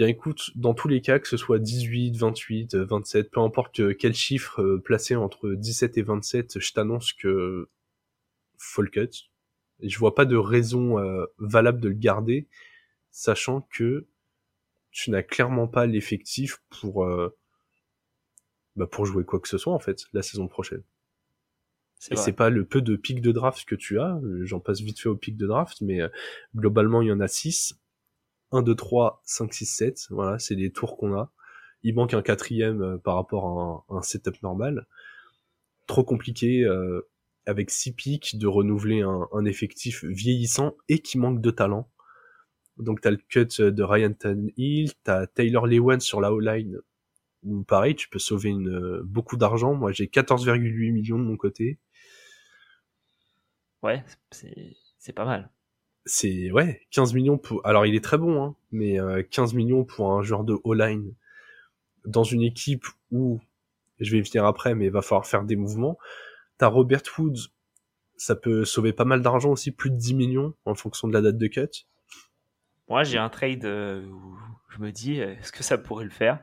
Bien 0.00 0.08
écoute, 0.08 0.52
dans 0.54 0.72
tous 0.72 0.88
les 0.88 1.02
cas, 1.02 1.18
que 1.18 1.28
ce 1.28 1.36
soit 1.36 1.58
18, 1.58 2.16
28, 2.16 2.74
27, 2.74 3.30
peu 3.30 3.40
importe 3.40 3.94
quel 3.98 4.14
chiffre 4.14 4.62
euh, 4.62 4.80
placé 4.80 5.14
entre 5.14 5.50
17 5.50 5.98
et 5.98 6.02
27, 6.02 6.58
je 6.58 6.72
t'annonce 6.72 7.12
que 7.12 7.68
full 8.56 8.90
cut. 8.90 9.10
Je 9.82 9.98
vois 9.98 10.14
pas 10.14 10.24
de 10.24 10.36
raison 10.36 10.98
euh, 10.98 11.26
valable 11.36 11.82
de 11.82 11.90
le 11.90 11.94
garder, 11.94 12.48
sachant 13.10 13.60
que 13.60 14.06
tu 14.90 15.10
n'as 15.10 15.22
clairement 15.22 15.68
pas 15.68 15.84
l'effectif 15.84 16.62
pour 16.70 17.04
euh, 17.04 17.36
bah 18.76 18.86
pour 18.86 19.04
jouer 19.04 19.26
quoi 19.26 19.38
que 19.38 19.48
ce 19.48 19.58
soit 19.58 19.74
en 19.74 19.80
fait 19.80 20.06
la 20.14 20.22
saison 20.22 20.48
prochaine. 20.48 20.82
Et 22.10 22.16
c'est 22.16 22.32
pas 22.32 22.48
le 22.48 22.64
peu 22.64 22.80
de 22.80 22.96
pics 22.96 23.20
de 23.20 23.32
draft 23.32 23.66
que 23.66 23.74
tu 23.74 24.00
as, 24.00 24.18
j'en 24.44 24.60
passe 24.60 24.80
vite 24.80 24.98
fait 24.98 25.10
au 25.10 25.16
pic 25.16 25.36
de 25.36 25.46
draft, 25.46 25.82
mais 25.82 26.00
euh, 26.00 26.08
globalement 26.56 27.02
il 27.02 27.08
y 27.08 27.12
en 27.12 27.20
a 27.20 27.28
6. 27.28 27.78
1, 28.52 28.62
2, 28.62 28.74
3, 28.74 29.22
5, 29.24 29.54
6, 29.54 29.66
7, 29.66 30.06
voilà, 30.10 30.38
c'est 30.38 30.54
les 30.54 30.70
tours 30.70 30.96
qu'on 30.96 31.14
a. 31.14 31.32
Il 31.82 31.94
manque 31.94 32.14
un 32.14 32.22
quatrième 32.22 32.82
euh, 32.82 32.98
par 32.98 33.14
rapport 33.14 33.86
à 33.88 33.96
un, 33.96 34.02
setup 34.02 34.42
normal. 34.42 34.86
Trop 35.86 36.04
compliqué 36.04 36.64
euh, 36.64 37.08
avec 37.46 37.70
6 37.70 37.92
pics 37.92 38.38
de 38.38 38.46
renouveler 38.46 39.02
un, 39.02 39.28
un, 39.32 39.44
effectif 39.44 40.04
vieillissant 40.04 40.76
et 40.88 41.00
qui 41.00 41.18
manque 41.18 41.40
de 41.40 41.50
talent. 41.50 41.90
Donc 42.76 43.00
t'as 43.00 43.10
le 43.10 43.18
cut 43.18 43.60
de 43.60 43.82
Ryan 43.82 44.12
Tannehill, 44.12 44.92
t'as 45.04 45.26
Taylor 45.26 45.66
Lewan 45.66 46.00
sur 46.00 46.20
la 46.20 46.32
O-line, 46.32 46.78
où 47.42 47.62
pareil, 47.64 47.94
tu 47.94 48.08
peux 48.08 48.18
sauver 48.18 48.50
une, 48.50 49.00
beaucoup 49.02 49.36
d'argent. 49.36 49.74
Moi 49.74 49.92
j'ai 49.92 50.06
14,8 50.06 50.92
millions 50.92 51.18
de 51.18 51.24
mon 51.24 51.36
côté. 51.36 51.78
Ouais, 53.82 54.04
c'est 54.30 55.12
pas 55.14 55.24
mal. 55.24 55.50
C'est 56.10 56.50
ouais, 56.50 56.80
15 56.90 57.14
millions 57.14 57.38
pour. 57.38 57.64
Alors 57.64 57.86
il 57.86 57.94
est 57.94 58.02
très 58.02 58.18
bon, 58.18 58.42
hein, 58.42 58.56
mais 58.72 58.98
15 59.30 59.52
euh, 59.52 59.56
millions 59.56 59.84
pour 59.84 60.12
un 60.12 60.22
joueur 60.22 60.42
de 60.42 60.58
O-line 60.64 61.14
dans 62.04 62.24
une 62.24 62.42
équipe 62.42 62.84
où 63.12 63.40
je 64.00 64.10
vais 64.10 64.18
y 64.18 64.20
venir 64.20 64.44
après, 64.44 64.74
mais 64.74 64.86
il 64.86 64.90
va 64.90 65.02
falloir 65.02 65.24
faire 65.24 65.44
des 65.44 65.54
mouvements. 65.54 65.98
T'as 66.58 66.66
Robert 66.66 67.02
Woods, 67.16 67.52
ça 68.16 68.34
peut 68.34 68.64
sauver 68.64 68.92
pas 68.92 69.04
mal 69.04 69.22
d'argent 69.22 69.52
aussi, 69.52 69.70
plus 69.70 69.90
de 69.90 69.96
10 69.96 70.14
millions 70.14 70.52
en 70.64 70.74
fonction 70.74 71.06
de 71.06 71.12
la 71.12 71.20
date 71.20 71.38
de 71.38 71.46
cut. 71.46 71.86
Moi, 72.88 73.04
j'ai 73.04 73.18
un 73.18 73.28
trade 73.28 73.64
euh, 73.64 74.04
où 74.04 74.36
je 74.70 74.80
me 74.80 74.90
dis, 74.90 75.20
euh, 75.20 75.36
est-ce 75.36 75.52
que 75.52 75.62
ça 75.62 75.78
pourrait 75.78 76.06
le 76.06 76.10
faire? 76.10 76.42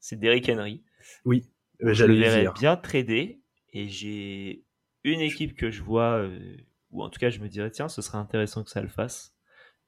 C'est 0.00 0.18
Derrick 0.18 0.48
Henry. 0.48 0.82
Oui, 1.26 1.50
je 1.80 2.06
le 2.06 2.14
verrais 2.14 2.48
bien 2.54 2.76
trader 2.78 3.42
et 3.74 3.88
j'ai 3.88 4.64
une 5.04 5.20
équipe 5.20 5.54
que 5.54 5.70
je 5.70 5.82
vois 5.82 6.26
ou 6.92 7.02
en 7.02 7.10
tout 7.10 7.18
cas 7.18 7.30
je 7.30 7.40
me 7.40 7.48
dirais 7.48 7.70
tiens 7.70 7.88
ce 7.88 8.02
serait 8.02 8.18
intéressant 8.18 8.62
que 8.62 8.70
ça 8.70 8.82
le 8.82 8.88
fasse 8.88 9.34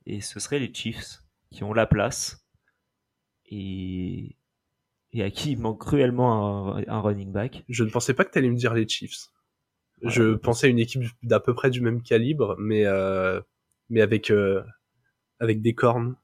et 0.06 0.20
ce 0.20 0.40
serait 0.40 0.58
les 0.58 0.72
Chiefs 0.72 1.22
qui 1.50 1.64
ont 1.64 1.72
la 1.72 1.86
place 1.86 2.44
et, 3.46 4.36
et 5.12 5.22
à 5.22 5.30
qui 5.30 5.52
il 5.52 5.60
manque 5.60 5.80
cruellement 5.80 6.76
un, 6.76 7.00
running 7.00 7.32
back. 7.32 7.64
Je 7.68 7.84
ne 7.84 7.90
pensais 7.90 8.14
pas 8.14 8.24
que 8.24 8.32
tu 8.32 8.38
allais 8.38 8.50
me 8.50 8.56
dire 8.56 8.74
les 8.74 8.88
Chiefs. 8.88 9.28
je 10.02 10.34
pensais 10.34 10.66
à 10.66 10.70
une 10.70 10.78
équipe 10.78 11.04
d'à 11.22 11.40
peu 11.40 11.54
près 11.54 11.70
du 11.70 11.80
même 11.80 12.02
calibre, 12.02 12.56
mais 12.58 12.84
euh, 12.84 13.40
mais 13.88 14.00
avec 14.00 14.30
euh, 14.30 14.62
avec 15.38 15.62
des 15.62 15.74
cornes 15.74 16.16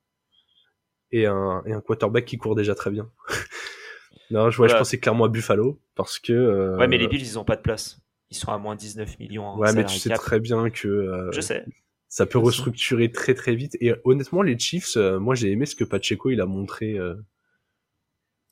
et 1.13 1.27
un, 1.27 1.63
et 1.67 1.73
un 1.73 1.81
quarterback 1.81 2.25
qui 2.25 2.37
court 2.37 2.55
déjà 2.55 2.75
très 2.75 2.91
bien. 2.91 3.11
non, 4.31 4.51
je, 4.51 4.67
je 4.67 4.77
pensais 4.77 4.99
clairement 4.99 5.25
à 5.25 5.29
Buffalo 5.29 5.81
parce 5.95 6.19
que. 6.19 6.33
Euh, 6.33 6.77
ouais, 6.77 6.89
mais 6.89 6.99
les 6.99 7.09
Bills 7.09 7.21
ils 7.21 7.39
ont 7.39 7.45
pas 7.45 7.57
de 7.57 7.63
place 7.63 8.01
ils 8.31 8.37
sont 8.37 8.53
à 8.53 8.59
moins 8.59 8.77
19 8.77 9.19
millions. 9.19 9.57
ouais, 9.57 9.73
mais 9.73 9.85
tu 9.85 9.99
sais 9.99 10.11
très 10.11 10.41
bien 10.41 10.71
que. 10.71 10.89
Euh, 10.89 11.33
je 11.33 11.41
sais. 11.41 11.65
Ça 12.09 12.27
peut 12.27 12.39
restructurer 12.39 13.13
très 13.13 13.35
très 13.35 13.55
vite. 13.55 13.77
Et 13.81 13.95
honnêtement, 14.05 14.43
les 14.43 14.59
Chiefs, 14.59 14.97
euh, 14.97 15.21
moi 15.21 15.35
j'ai 15.35 15.51
aimé 15.51 15.67
ce 15.67 15.77
que 15.77 15.85
Pacheco 15.85 16.31
il 16.31 16.41
a 16.41 16.47
montré. 16.47 16.99
Euh, 16.99 17.15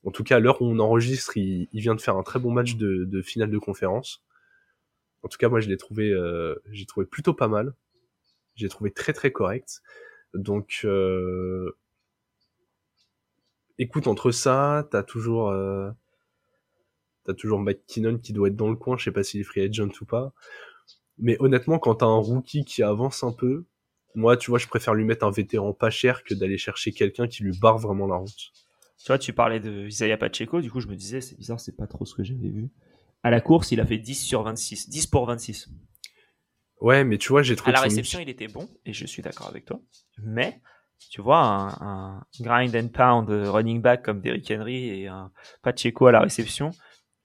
en 0.05 0.11
tout 0.11 0.23
cas, 0.23 0.37
à 0.37 0.41
l'heure 0.41 0.63
où 0.63 0.67
on 0.67 0.79
enregistre, 0.79 1.37
il, 1.37 1.69
vient 1.73 1.95
de 1.95 2.01
faire 2.01 2.17
un 2.17 2.23
très 2.23 2.39
bon 2.39 2.53
match 2.53 2.77
de, 2.77 3.05
de 3.05 3.23
finale 3.23 3.51
de 3.51 3.59
conférence. 3.59 4.25
En 5.23 5.29
tout 5.29 5.39
cas, 5.39 5.49
moi 5.49 5.61
je 5.61 5.69
l'ai 5.69 5.77
trouvé, 5.77 6.15
j'ai 6.71 6.87
trouvé 6.87 7.05
plutôt 7.05 7.35
pas 7.35 7.49
mal. 7.49 7.75
J'ai 8.55 8.69
trouvé 8.69 8.93
très 8.93 9.13
très 9.13 9.33
correct. 9.33 9.83
Donc, 10.35 10.87
écoute, 13.79 14.07
entre 14.07 14.31
ça, 14.31 14.89
t'as 14.91 15.03
toujours 15.03 15.53
T'as 17.29 17.35
toujours 17.35 17.61
McKinnon 17.61 18.17
qui 18.17 18.33
doit 18.33 18.49
être 18.49 18.57
dans 18.57 18.71
le 18.71 18.77
coin, 18.77 18.97
je 18.97 19.05
sais 19.05 19.13
pas 19.13 19.23
s'il 19.23 19.43
est 19.43 19.45
free 19.45 19.61
agent 19.61 19.91
ou 20.01 20.07
pas. 20.07 20.33
Mais 21.19 21.37
honnêtement, 21.41 21.79
quand 21.79 21.97
t'as 21.97 22.07
un 22.07 22.17
rookie 22.17 22.65
qui 22.65 22.83
avance 22.83 23.23
un 23.23 23.33
peu, 23.33 23.67
moi, 24.15 24.39
tu 24.39 24.51
vois, 24.51 24.59
je 24.59 24.67
préfère 24.67 24.95
lui 24.95 25.05
mettre 25.05 25.27
un 25.27 25.31
vétéran 25.31 25.75
pas 25.75 25.91
cher 25.91 26.25
que 26.25 26.33
d'aller 26.33 26.57
chercher 26.57 26.91
quelqu'un 26.91 27.29
qui 27.29 27.43
lui 27.43 27.53
barre 27.61 27.77
vraiment 27.77 28.07
la 28.07 28.17
route. 28.17 28.33
Tu 28.99 29.09
vois, 29.09 29.19
tu 29.19 29.35
parlais 29.35 29.61
de 29.61 29.89
Isaiah 29.89 30.17
Pacheco, 30.17 30.63
du 30.63 30.71
coup, 30.71 30.81
je 30.81 30.87
me 30.87 30.97
disais, 30.97 31.21
c'est 31.21 31.37
bizarre, 31.37 31.61
c'est 31.61 31.77
pas 31.77 31.87
trop 31.87 32.07
ce 32.07 32.15
que 32.15 32.25
j'avais 32.25 32.49
vu. 32.49 32.71
À 33.23 33.31
la 33.31 33.43
course, 33.43 33.73
il 33.73 33.81
a 33.81 33.85
fait 33.85 33.99
10 33.99 34.15
sur 34.15 34.43
26. 34.43 34.89
10 34.89 35.07
pour 35.09 35.27
26. 35.27 35.69
Ouais, 36.81 37.05
mais 37.05 37.19
tu 37.19 37.29
vois, 37.29 37.43
j'ai 37.43 37.57
trouvé. 37.57 37.73
À 37.73 37.75
la 37.75 37.83
réception, 37.83 38.21
il 38.21 38.31
était 38.31 38.49
bon, 38.49 38.71
et 38.87 38.95
je 38.95 39.05
suis 39.05 39.21
d'accord 39.21 39.49
avec 39.49 39.67
toi. 39.67 39.83
Mais, 40.17 40.63
tu 41.11 41.21
vois, 41.21 41.41
un, 41.41 42.17
un, 42.19 42.27
grind 42.41 42.75
and 42.75 42.89
pound 42.89 43.29
running 43.29 43.83
back 43.83 44.03
comme 44.03 44.23
Derrick 44.23 44.51
Henry 44.51 44.89
et 44.89 45.09
un 45.09 45.31
Pacheco 45.61 46.07
à 46.07 46.13
la 46.13 46.21
réception, 46.21 46.71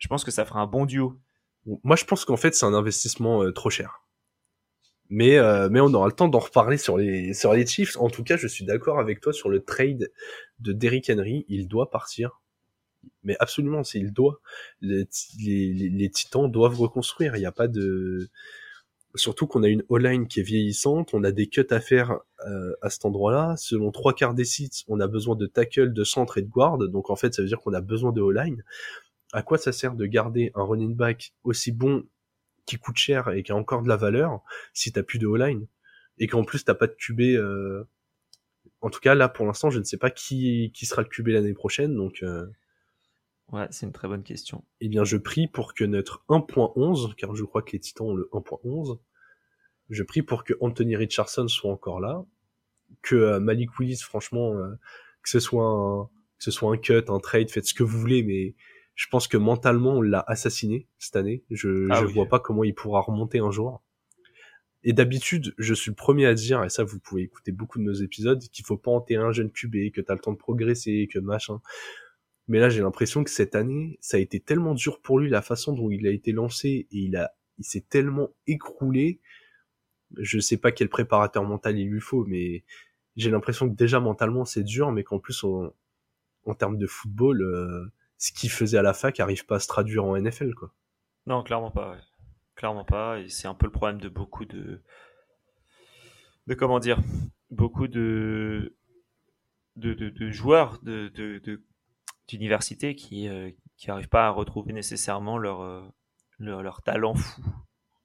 je 0.04 0.10
pense 0.10 0.26
que 0.26 0.32
ça 0.32 0.44
fera 0.44 0.60
un 0.60 0.68
bon 0.68 0.86
duo. 0.86 1.18
Moi, 1.66 1.96
je 1.96 2.04
pense 2.04 2.26
qu'en 2.26 2.36
fait, 2.36 2.54
c'est 2.54 2.66
un 2.66 2.74
investissement 2.74 3.42
euh, 3.42 3.54
trop 3.54 3.70
cher. 3.70 4.04
Mais, 5.10 5.38
euh, 5.38 5.70
mais 5.72 5.80
on 5.80 5.94
aura 5.94 6.08
le 6.08 6.12
temps 6.12 6.28
d'en 6.28 6.40
reparler 6.40 6.78
sur 6.78 6.98
les, 6.98 7.34
sur 7.34 7.54
les 7.54 7.66
Chiefs. 7.66 7.96
En 7.96 8.10
tout 8.10 8.22
cas, 8.22 8.36
je 8.36 8.48
suis 8.48 8.66
d'accord 8.66 9.00
avec 9.00 9.22
toi 9.22 9.32
sur 9.32 9.48
le 9.48 9.62
trade 9.62 10.12
de 10.60 10.74
Derrick 10.74 11.10
Henry. 11.10 11.46
Il 11.48 11.70
doit 11.70 11.90
partir. 11.90 12.42
Mais 13.24 13.38
absolument, 13.40 13.86
c'est 13.86 13.98
il 13.98 14.12
doit. 14.12 14.42
Les, 14.82 15.06
Titans 16.14 16.52
doivent 16.52 16.78
reconstruire. 16.82 17.38
Il 17.38 17.40
n'y 17.40 17.46
a 17.46 17.54
pas 17.54 17.70
de... 17.70 18.28
Surtout 19.16 19.48
qu'on 19.48 19.64
a 19.64 19.70
une 19.70 19.84
O-line 19.88 20.28
qui 20.28 20.42
est 20.42 20.44
vieillissante, 20.44 21.14
on 21.14 21.24
a 21.24 21.32
des 21.32 21.48
cuts 21.48 21.68
à 21.70 21.80
faire 21.80 22.20
euh, 22.46 22.74
à 22.82 22.90
cet 22.90 23.06
endroit-là. 23.06 23.56
Selon 23.56 23.92
trois 23.92 24.14
quarts 24.14 24.34
des 24.34 24.44
sites, 24.44 24.84
on 24.90 25.00
a 25.00 25.08
besoin 25.08 25.38
de 25.38 25.46
tackle, 25.46 25.94
de 25.94 26.04
centre 26.04 26.40
et 26.40 26.42
de 26.42 26.50
guard. 26.50 26.78
Donc 26.78 27.10
en 27.10 27.16
fait, 27.16 27.34
ça 27.34 27.42
veut 27.42 27.48
dire 27.48 27.62
qu'on 27.62 27.74
a 27.74 27.82
besoin 27.82 28.12
de 28.12 28.20
O-line 28.20 28.64
à 29.34 29.42
quoi 29.42 29.58
ça 29.58 29.72
sert 29.72 29.96
de 29.96 30.06
garder 30.06 30.52
un 30.56 30.64
running 30.64 30.96
back 30.96 31.34
aussi 31.44 31.72
bon 31.72 32.08
qui 32.66 32.78
coûte 32.78 32.98
cher 32.98 33.30
et 33.30 33.44
qui 33.44 33.52
a 33.52 33.56
encore 33.56 33.82
de 33.82 33.90
la 33.90 33.98
valeur 33.98 34.42
si 34.74 34.92
t'as 34.92 35.04
plus 35.04 35.20
de 35.20 35.28
O-line 35.28 35.68
et 36.20 36.28
qu'en 36.28 36.44
plus 36.44 36.64
t'as 36.64 36.76
pas 36.76 36.88
de 36.88 36.94
QB 36.94 37.22
euh... 37.22 37.84
en 38.82 38.90
tout 38.90 39.00
cas 39.00 39.16
là 39.16 39.28
pour 39.28 39.46
l'instant 39.46 39.70
je 39.72 39.80
ne 39.80 39.84
sais 39.84 39.98
pas 39.98 40.12
qui 40.12 40.72
qui 40.74 40.86
sera 40.86 41.02
le 41.02 41.08
QB 41.10 41.30
l'année 41.30 41.54
prochaine 41.54 41.96
donc 41.96 42.22
euh... 42.22 42.46
ouais 43.52 43.68
c'est 43.72 43.88
une 43.88 43.92
très 43.92 44.08
bonne 44.08 44.24
question. 44.24 44.64
eh 44.80 44.88
bien 44.88 45.04
je 45.04 45.18
prie 45.18 45.48
pour 45.48 45.74
que 45.74 45.84
notre 45.84 46.24
1.11 46.30 47.16
car 47.16 47.36
je 47.36 47.44
crois 47.44 47.64
que 47.64 47.72
les 47.72 47.80
Titans 47.80 48.08
ont 48.08 48.16
le 48.16 48.30
1.11 48.32 49.00
je 49.90 50.04
prie 50.04 50.22
pour 50.22 50.44
que 50.44 50.54
Anthony 50.62 50.96
Richardson 50.96 51.48
soit 51.48 51.72
encore 51.72 52.00
là 52.00 52.24
que 53.02 53.16
euh, 53.16 53.40
Malik 53.40 53.80
Willis 53.80 53.98
franchement 53.98 54.54
euh, 54.54 54.70
que 55.24 55.30
ce 55.30 55.40
soit 55.40 55.66
un 55.66 56.10
que 56.38 56.44
ce 56.44 56.52
soit 56.52 56.72
un 56.72 56.78
cut 56.78 57.04
un 57.08 57.20
trade 57.20 57.50
faites 57.50 57.66
ce 57.66 57.74
que 57.74 57.84
vous 57.84 58.00
voulez 58.00 58.22
mais 58.22 58.56
je 58.96 59.08
pense 59.08 59.28
que 59.28 59.38
mentalement 59.38 59.94
on 59.94 60.02
l'a 60.02 60.24
assassiné 60.28 60.88
cette 60.98 61.16
année. 61.16 61.44
Je 61.50 61.88
ah 61.90 62.02
je 62.02 62.06
vois 62.06 62.28
pas 62.28 62.40
comment 62.40 62.64
il 62.64 62.76
pourra 62.76 63.02
remonter 63.02 63.40
un 63.40 63.52
jour. 63.52 63.84
Et 64.84 64.94
d'habitude, 64.94 65.54
je 65.58 65.74
suis 65.74 65.92
le 65.92 65.96
premier 65.96 66.26
à 66.26 66.34
dire, 66.34 66.64
et 66.64 66.70
ça 66.70 66.84
vous 66.84 67.00
pouvez 67.00 67.24
écouter 67.24 67.52
beaucoup 67.54 67.80
de 67.80 67.84
nos 67.84 67.94
épisodes, 67.94 68.42
qu'il 68.52 68.66
faut 68.66 68.78
pas 68.78 68.92
enterrer 68.92 69.24
un 69.24 69.32
jeune 69.32 69.50
QB, 69.50 69.92
que 69.94 70.02
t'as 70.02 70.14
le 70.14 70.20
temps 70.20 70.34
de 70.34 70.38
progresser, 70.38 71.08
que 71.12 71.20
machin. 71.20 71.62
Mais 72.50 72.60
là, 72.60 72.70
j'ai 72.70 72.82
l'impression 72.82 73.24
que 73.24 73.30
cette 73.30 73.56
année, 73.56 73.98
ça 74.02 74.18
a 74.18 74.20
été 74.20 74.42
tellement 74.42 74.74
dur 74.74 75.00
pour 75.02 75.20
lui, 75.20 75.30
la 75.30 75.42
façon 75.42 75.72
dont 75.72 75.90
il 75.90 76.06
a 76.06 76.12
été 76.12 76.34
lancé, 76.34 76.88
et 76.92 76.98
il 76.98 77.16
a, 77.16 77.34
il 77.58 77.64
s'est 77.64 77.86
tellement 77.88 78.32
écroulé. 78.46 79.22
Je 80.18 80.40
sais 80.40 80.58
pas 80.58 80.74
quel 80.74 80.90
préparateur 80.90 81.44
mental 81.44 81.80
il 81.80 81.88
lui 81.88 82.02
faut, 82.02 82.26
mais 82.26 82.66
j'ai 83.16 83.32
l'impression 83.32 83.70
que 83.70 83.76
déjà 83.76 84.02
mentalement 84.02 84.44
c'est 84.44 84.64
dur, 84.64 84.92
mais 84.92 85.04
qu'en 85.04 85.20
plus 85.20 85.46
en, 85.46 85.74
en 86.46 86.54
termes 86.56 86.78
de 86.78 86.88
football, 86.88 87.42
euh, 87.42 87.86
ce 88.18 88.32
qu'il 88.32 88.50
faisait 88.50 88.78
à 88.78 88.82
la 88.82 88.94
fac 88.94 89.20
arrive 89.20 89.46
pas 89.46 89.56
à 89.56 89.60
se 89.60 89.68
traduire 89.68 90.06
en 90.06 90.18
NFL, 90.18 90.54
quoi. 90.54 90.74
Non, 91.26 91.44
clairement 91.44 91.72
pas. 91.72 91.98
Clairement 92.56 92.86
pas. 92.86 93.20
Et 93.20 93.30
c'est 93.30 93.48
un 93.48 93.54
peu 93.54 93.66
le 93.66 93.72
problème 93.72 94.00
de 94.00 94.10
beaucoup 94.10 94.46
de, 94.46 94.82
de 96.48 96.54
comment 96.54 96.80
dire, 96.80 97.00
beaucoup 97.50 97.88
de 97.88 98.76
de, 99.76 99.94
de, 99.94 100.30
joueurs 100.30 100.80
de, 100.84 101.12
d'université 102.28 102.96
qui 102.96 103.28
euh, 103.28 103.50
qui 103.78 103.90
arrivent 103.90 104.10
pas 104.10 104.28
à 104.28 104.30
retrouver 104.30 104.72
nécessairement 104.72 105.38
leur 105.38 105.62
euh, 105.62 105.82
leur, 106.40 106.82
talent 106.84 107.16
fou 107.16 107.42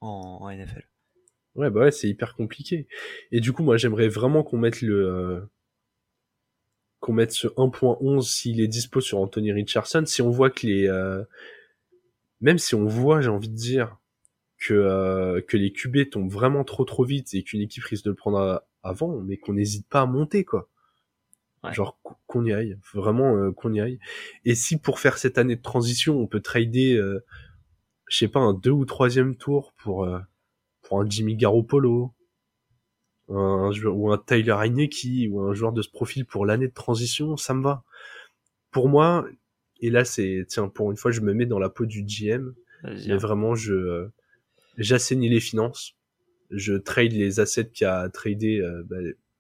en, 0.00 0.38
en, 0.40 0.50
NFL. 0.50 0.88
Ouais, 1.54 1.70
bah 1.70 1.80
ouais, 1.80 1.90
c'est 1.90 2.08
hyper 2.08 2.34
compliqué. 2.34 2.86
Et 3.32 3.40
du 3.40 3.52
coup, 3.52 3.64
moi, 3.64 3.76
j'aimerais 3.76 4.08
vraiment 4.08 4.44
qu'on 4.44 4.58
mette 4.58 4.80
le, 4.80 5.06
euh, 5.06 5.50
qu'on 7.00 7.12
mette 7.12 7.32
ce 7.32 7.46
1.11 7.48 8.22
s'il 8.22 8.60
est 8.60 8.68
dispo 8.68 9.00
sur 9.00 9.18
Anthony 9.18 9.52
Richardson. 9.52 10.04
Si 10.06 10.22
on 10.22 10.30
voit 10.30 10.50
que 10.50 10.66
les, 10.66 10.88
euh, 10.88 11.22
même 12.40 12.58
si 12.58 12.74
on 12.74 12.86
voit, 12.86 13.20
j'ai 13.20 13.28
envie 13.28 13.48
de 13.48 13.54
dire 13.54 13.96
que 14.58 14.74
euh, 14.74 15.40
que 15.40 15.56
les 15.56 15.72
QB 15.72 16.10
tombent 16.10 16.30
vraiment 16.30 16.64
trop 16.64 16.84
trop 16.84 17.04
vite 17.04 17.32
et 17.34 17.44
qu'une 17.44 17.60
équipe 17.60 17.84
risque 17.84 18.04
de 18.04 18.10
le 18.10 18.16
prendre 18.16 18.64
avant, 18.82 19.20
mais 19.20 19.36
qu'on 19.36 19.52
n'hésite 19.52 19.88
pas 19.88 20.02
à 20.02 20.06
monter 20.06 20.44
quoi. 20.44 20.68
Genre 21.72 21.98
qu'on 22.26 22.44
y 22.44 22.52
aille, 22.52 22.78
vraiment 22.94 23.36
euh, 23.36 23.52
qu'on 23.52 23.72
y 23.74 23.80
aille. 23.80 23.98
Et 24.44 24.54
si 24.54 24.78
pour 24.78 25.00
faire 25.00 25.18
cette 25.18 25.38
année 25.38 25.56
de 25.56 25.62
transition, 25.62 26.18
on 26.18 26.26
peut 26.26 26.40
trader, 26.40 26.96
je 28.06 28.16
sais 28.16 28.28
pas, 28.28 28.40
un 28.40 28.54
deux 28.54 28.70
ou 28.70 28.84
troisième 28.84 29.36
tour 29.36 29.74
pour 29.76 30.08
pour 30.82 31.00
un 31.00 31.08
Jimmy 31.08 31.36
Garoppolo, 31.36 32.14
un, 33.28 33.72
joueur, 33.72 33.96
ou 33.96 34.12
un 34.12 34.18
Tyler 34.18 34.56
Heineke 34.58 35.28
ou 35.30 35.40
un 35.40 35.52
joueur 35.52 35.72
de 35.72 35.82
ce 35.82 35.90
profil 35.90 36.24
pour 36.24 36.46
l'année 36.46 36.68
de 36.68 36.74
transition, 36.74 37.36
ça 37.36 37.54
me 37.54 37.62
va. 37.62 37.82
Pour 38.70 38.88
moi, 38.88 39.26
et 39.80 39.90
là 39.90 40.04
c'est, 40.04 40.44
tiens, 40.48 40.68
pour 40.68 40.90
une 40.90 40.96
fois, 40.96 41.10
je 41.10 41.20
me 41.20 41.32
mets 41.32 41.46
dans 41.46 41.58
la 41.58 41.68
peau 41.68 41.86
du 41.86 42.02
GM, 42.04 42.52
mais 42.84 43.16
vraiment, 43.16 43.54
je, 43.54 44.08
j'assainis 44.76 45.28
les 45.28 45.40
finances, 45.40 45.94
je 46.50 46.74
trade 46.74 47.12
les 47.12 47.40
assets 47.40 47.70
qui 47.70 47.84
a 47.84 48.08
tradé 48.08 48.60
euh, 48.60 48.82
bah, 48.84 48.96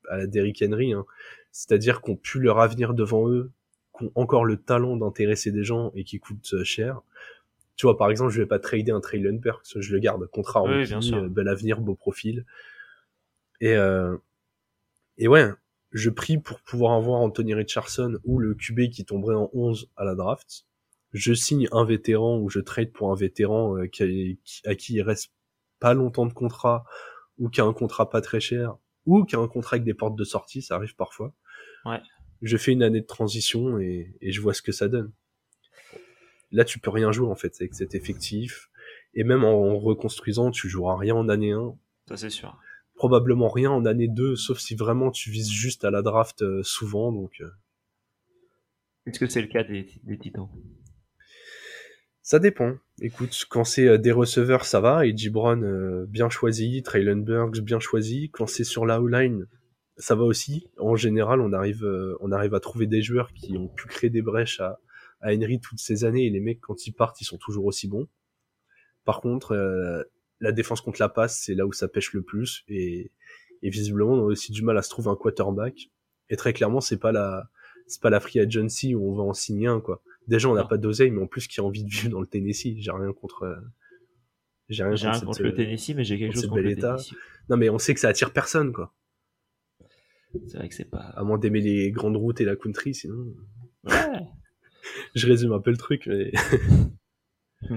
à 0.08 0.18
la 0.18 0.26
Derrick 0.26 0.62
Henry, 0.62 0.92
hein. 0.92 1.04
c'est-à-dire 1.52 2.00
qu'on 2.00 2.16
pu 2.16 2.40
leur 2.40 2.58
avenir 2.58 2.94
devant 2.94 3.28
eux, 3.28 3.50
qu'on 3.92 4.10
encore 4.14 4.44
le 4.44 4.56
talent 4.56 4.96
d'intéresser 4.96 5.52
des 5.52 5.64
gens 5.64 5.92
et 5.94 6.04
qui 6.04 6.18
coûtent 6.18 6.52
euh, 6.54 6.64
cher. 6.64 7.00
Tu 7.76 7.86
vois, 7.86 7.96
par 7.96 8.10
exemple, 8.10 8.32
je 8.32 8.40
vais 8.40 8.46
pas 8.46 8.58
trader 8.58 8.90
un 8.90 9.00
Traylon 9.00 9.34
Burks, 9.34 9.78
je 9.78 9.92
le 9.92 10.00
garde, 10.00 10.26
contrat 10.26 10.64
oui, 10.64 10.92
euh, 10.92 11.28
bel 11.28 11.48
avenir, 11.48 11.80
beau 11.80 11.94
profil. 11.94 12.44
Et, 13.60 13.74
euh, 13.74 14.16
et 15.16 15.28
ouais, 15.28 15.50
je 15.92 16.10
prie 16.10 16.38
pour 16.38 16.60
pouvoir 16.60 16.92
avoir 16.94 17.20
Anthony 17.20 17.54
Richardson 17.54 18.18
ou 18.24 18.38
le 18.38 18.54
QB 18.54 18.90
qui 18.90 19.04
tomberait 19.04 19.34
en 19.34 19.50
11 19.52 19.90
à 19.96 20.04
la 20.04 20.14
draft. 20.14 20.64
Je 21.12 21.32
signe 21.32 21.68
un 21.72 21.84
vétéran 21.84 22.38
ou 22.38 22.50
je 22.50 22.60
trade 22.60 22.92
pour 22.92 23.10
un 23.10 23.14
vétéran 23.14 23.76
euh, 23.76 23.86
qui, 23.86 24.38
à 24.64 24.74
qui 24.74 24.94
il 24.94 25.02
reste 25.02 25.32
pas 25.80 25.94
longtemps 25.94 26.26
de 26.26 26.32
contrat 26.32 26.84
ou 27.38 27.48
qui 27.48 27.60
a 27.60 27.64
un 27.64 27.72
contrat 27.72 28.10
pas 28.10 28.20
très 28.20 28.40
cher 28.40 28.76
ou 29.06 29.24
qui 29.24 29.36
a 29.36 29.38
un 29.38 29.48
contrat 29.48 29.76
avec 29.76 29.84
des 29.84 29.94
portes 29.94 30.16
de 30.16 30.24
sortie, 30.24 30.60
ça 30.60 30.74
arrive 30.74 30.94
parfois. 30.94 31.32
Ouais. 31.86 32.00
Je 32.42 32.56
fais 32.56 32.72
une 32.72 32.82
année 32.82 33.00
de 33.00 33.06
transition 33.06 33.78
et, 33.78 34.14
et 34.20 34.32
je 34.32 34.40
vois 34.40 34.52
ce 34.52 34.60
que 34.60 34.72
ça 34.72 34.88
donne. 34.88 35.10
Là, 36.52 36.64
tu 36.64 36.78
peux 36.78 36.90
rien 36.90 37.10
jouer 37.10 37.28
en 37.28 37.34
fait 37.34 37.54
avec 37.60 37.74
cet 37.74 37.94
effectif. 37.94 38.70
Et 39.14 39.24
même 39.24 39.44
en 39.44 39.78
reconstruisant, 39.78 40.50
tu 40.50 40.68
joueras 40.68 40.96
rien 40.96 41.14
en 41.14 41.28
année 41.28 41.52
1. 41.52 41.74
Ça 42.06 42.16
c'est 42.16 42.30
sûr 42.30 42.58
probablement 42.98 43.48
rien 43.48 43.70
en 43.70 43.86
année 43.86 44.08
2, 44.08 44.34
sauf 44.34 44.58
si 44.58 44.74
vraiment 44.74 45.12
tu 45.12 45.30
vises 45.30 45.50
juste 45.50 45.84
à 45.84 45.90
la 45.90 46.02
draft 46.02 46.42
euh, 46.42 46.62
souvent. 46.64 47.12
Donc, 47.12 47.40
euh. 47.40 47.48
Est-ce 49.06 49.20
que 49.20 49.28
c'est 49.28 49.40
le 49.40 49.46
cas 49.46 49.62
des, 49.62 49.86
Titans? 50.20 50.48
Ça 52.22 52.40
dépend. 52.40 52.74
Écoute, 53.00 53.46
quand 53.48 53.62
c'est 53.62 53.86
euh, 53.86 53.98
des 53.98 54.10
receveurs, 54.10 54.64
ça 54.64 54.80
va. 54.80 55.06
Et 55.06 55.14
Brown, 55.30 56.04
bien 56.06 56.28
choisi. 56.28 56.82
Traylon 56.82 57.18
Burks, 57.18 57.60
bien 57.60 57.78
choisi. 57.78 58.30
Quand 58.30 58.48
c'est 58.48 58.64
sur 58.64 58.84
la 58.84 59.00
O-line, 59.00 59.46
ça 59.96 60.16
va 60.16 60.24
aussi. 60.24 60.68
En 60.76 60.96
général, 60.96 61.40
on 61.40 61.52
arrive, 61.52 61.86
on 62.20 62.32
arrive 62.32 62.54
à 62.54 62.60
trouver 62.60 62.88
des 62.88 63.00
joueurs 63.00 63.32
qui 63.32 63.56
ont 63.56 63.68
pu 63.68 63.86
créer 63.86 64.10
des 64.10 64.22
brèches 64.22 64.60
à, 64.60 64.80
à 65.20 65.32
Henry 65.32 65.60
toutes 65.60 65.78
ces 65.78 66.04
années. 66.04 66.26
Et 66.26 66.30
les 66.30 66.40
mecs, 66.40 66.60
quand 66.60 66.86
ils 66.88 66.92
partent, 66.92 67.20
ils 67.20 67.26
sont 67.26 67.38
toujours 67.38 67.64
aussi 67.64 67.86
bons. 67.86 68.08
Par 69.04 69.20
contre, 69.20 69.54
la 70.40 70.52
défense 70.52 70.80
contre 70.80 71.00
la 71.00 71.08
passe, 71.08 71.40
c'est 71.44 71.54
là 71.54 71.66
où 71.66 71.72
ça 71.72 71.88
pêche 71.88 72.12
le 72.12 72.22
plus. 72.22 72.64
Et, 72.68 73.12
et 73.62 73.70
visiblement, 73.70 74.12
on 74.12 74.20
a 74.20 74.24
aussi 74.24 74.52
du 74.52 74.62
mal 74.62 74.78
à 74.78 74.82
se 74.82 74.90
trouver 74.90 75.10
un 75.10 75.16
quarterback. 75.16 75.90
Et 76.30 76.36
très 76.36 76.52
clairement, 76.52 76.80
c'est 76.80 76.98
pas 76.98 77.12
la, 77.12 77.50
c'est 77.86 78.00
pas 78.00 78.10
la 78.10 78.20
free 78.20 78.40
agency 78.40 78.94
où 78.94 79.10
on 79.10 79.16
va 79.16 79.22
en 79.22 79.34
signer 79.34 79.66
un, 79.66 79.80
quoi. 79.80 80.02
Déjà, 80.26 80.48
on 80.48 80.54
n'a 80.54 80.64
pas 80.64 80.76
d'oseille, 80.76 81.10
mais 81.10 81.22
en 81.22 81.26
plus, 81.26 81.48
qui 81.48 81.60
a 81.60 81.64
envie 81.64 81.84
de 81.84 81.90
vivre 81.90 82.10
dans 82.10 82.20
le 82.20 82.26
Tennessee. 82.26 82.74
J'ai 82.78 82.90
rien 82.90 83.12
contre, 83.12 83.62
j'ai 84.68 84.84
rien, 84.84 85.20
contre, 85.20 85.42
le 85.42 85.54
Tennessee, 85.54 85.94
mais 85.96 86.04
j'ai 86.04 86.18
quelque 86.18 86.34
chose 86.34 86.46
contre 86.46 86.60
le 86.60 86.76
Tennessee. 86.76 87.14
Non, 87.48 87.56
mais 87.56 87.70
on 87.70 87.78
sait 87.78 87.94
que 87.94 88.00
ça 88.00 88.08
attire 88.08 88.32
personne, 88.32 88.72
quoi. 88.72 88.94
C'est 90.46 90.58
vrai 90.58 90.68
que 90.68 90.74
c'est 90.74 90.84
pas. 90.84 90.98
À 90.98 91.24
moins 91.24 91.38
d'aimer 91.38 91.62
les 91.62 91.90
grandes 91.90 92.16
routes 92.16 92.42
et 92.42 92.44
la 92.44 92.54
country, 92.54 92.94
sinon. 92.94 93.34
Ouais. 93.84 93.94
je 95.14 95.26
résume 95.26 95.52
un 95.52 95.60
peu 95.60 95.70
le 95.70 95.78
truc, 95.78 96.06
mais. 96.06 96.32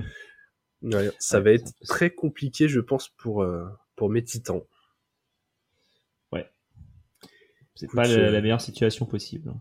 ça 1.20 1.40
va 1.40 1.52
être 1.52 1.74
très 1.88 2.10
compliqué, 2.10 2.68
je 2.68 2.80
pense, 2.80 3.10
pour, 3.10 3.44
euh, 3.44 3.66
pour 3.96 4.10
mes 4.10 4.24
titans. 4.24 4.64
Ouais. 6.32 6.50
C'est 7.76 7.92
pas 7.92 8.08
la, 8.08 8.16
euh, 8.16 8.42
meilleure 8.42 8.62
situation 8.62 9.06
possible. 9.06 9.50
Hein. 9.50 9.60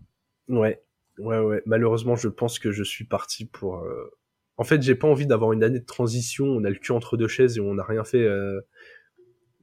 Ouais, 0.49 0.83
ouais, 1.19 1.39
ouais. 1.39 1.63
Malheureusement, 1.67 2.17
je 2.17 2.29
pense 2.29 2.59
que 2.59 2.73
je 2.73 2.83
suis 2.83 3.05
parti 3.05 3.45
pour. 3.45 3.79
Euh, 3.79 4.11
en 4.57 4.65
fait, 4.65 4.83
j'ai 4.83 4.95
pas 4.95 5.09
envie 5.09 5.27
d'avoir 5.27 5.53
une 5.53 5.63
année 5.63 5.81
de 5.81 5.87
transition. 5.87 6.47
On 6.47 6.65
a 6.65 6.71
le 6.71 6.77
cul 6.77 6.93
entre 6.93 7.17
deux 7.17 7.29
chaises 7.29 7.57
et 7.57 7.61
on 7.61 7.75
n'a 7.75 7.85
rien 7.85 8.05
fait. 8.05 8.29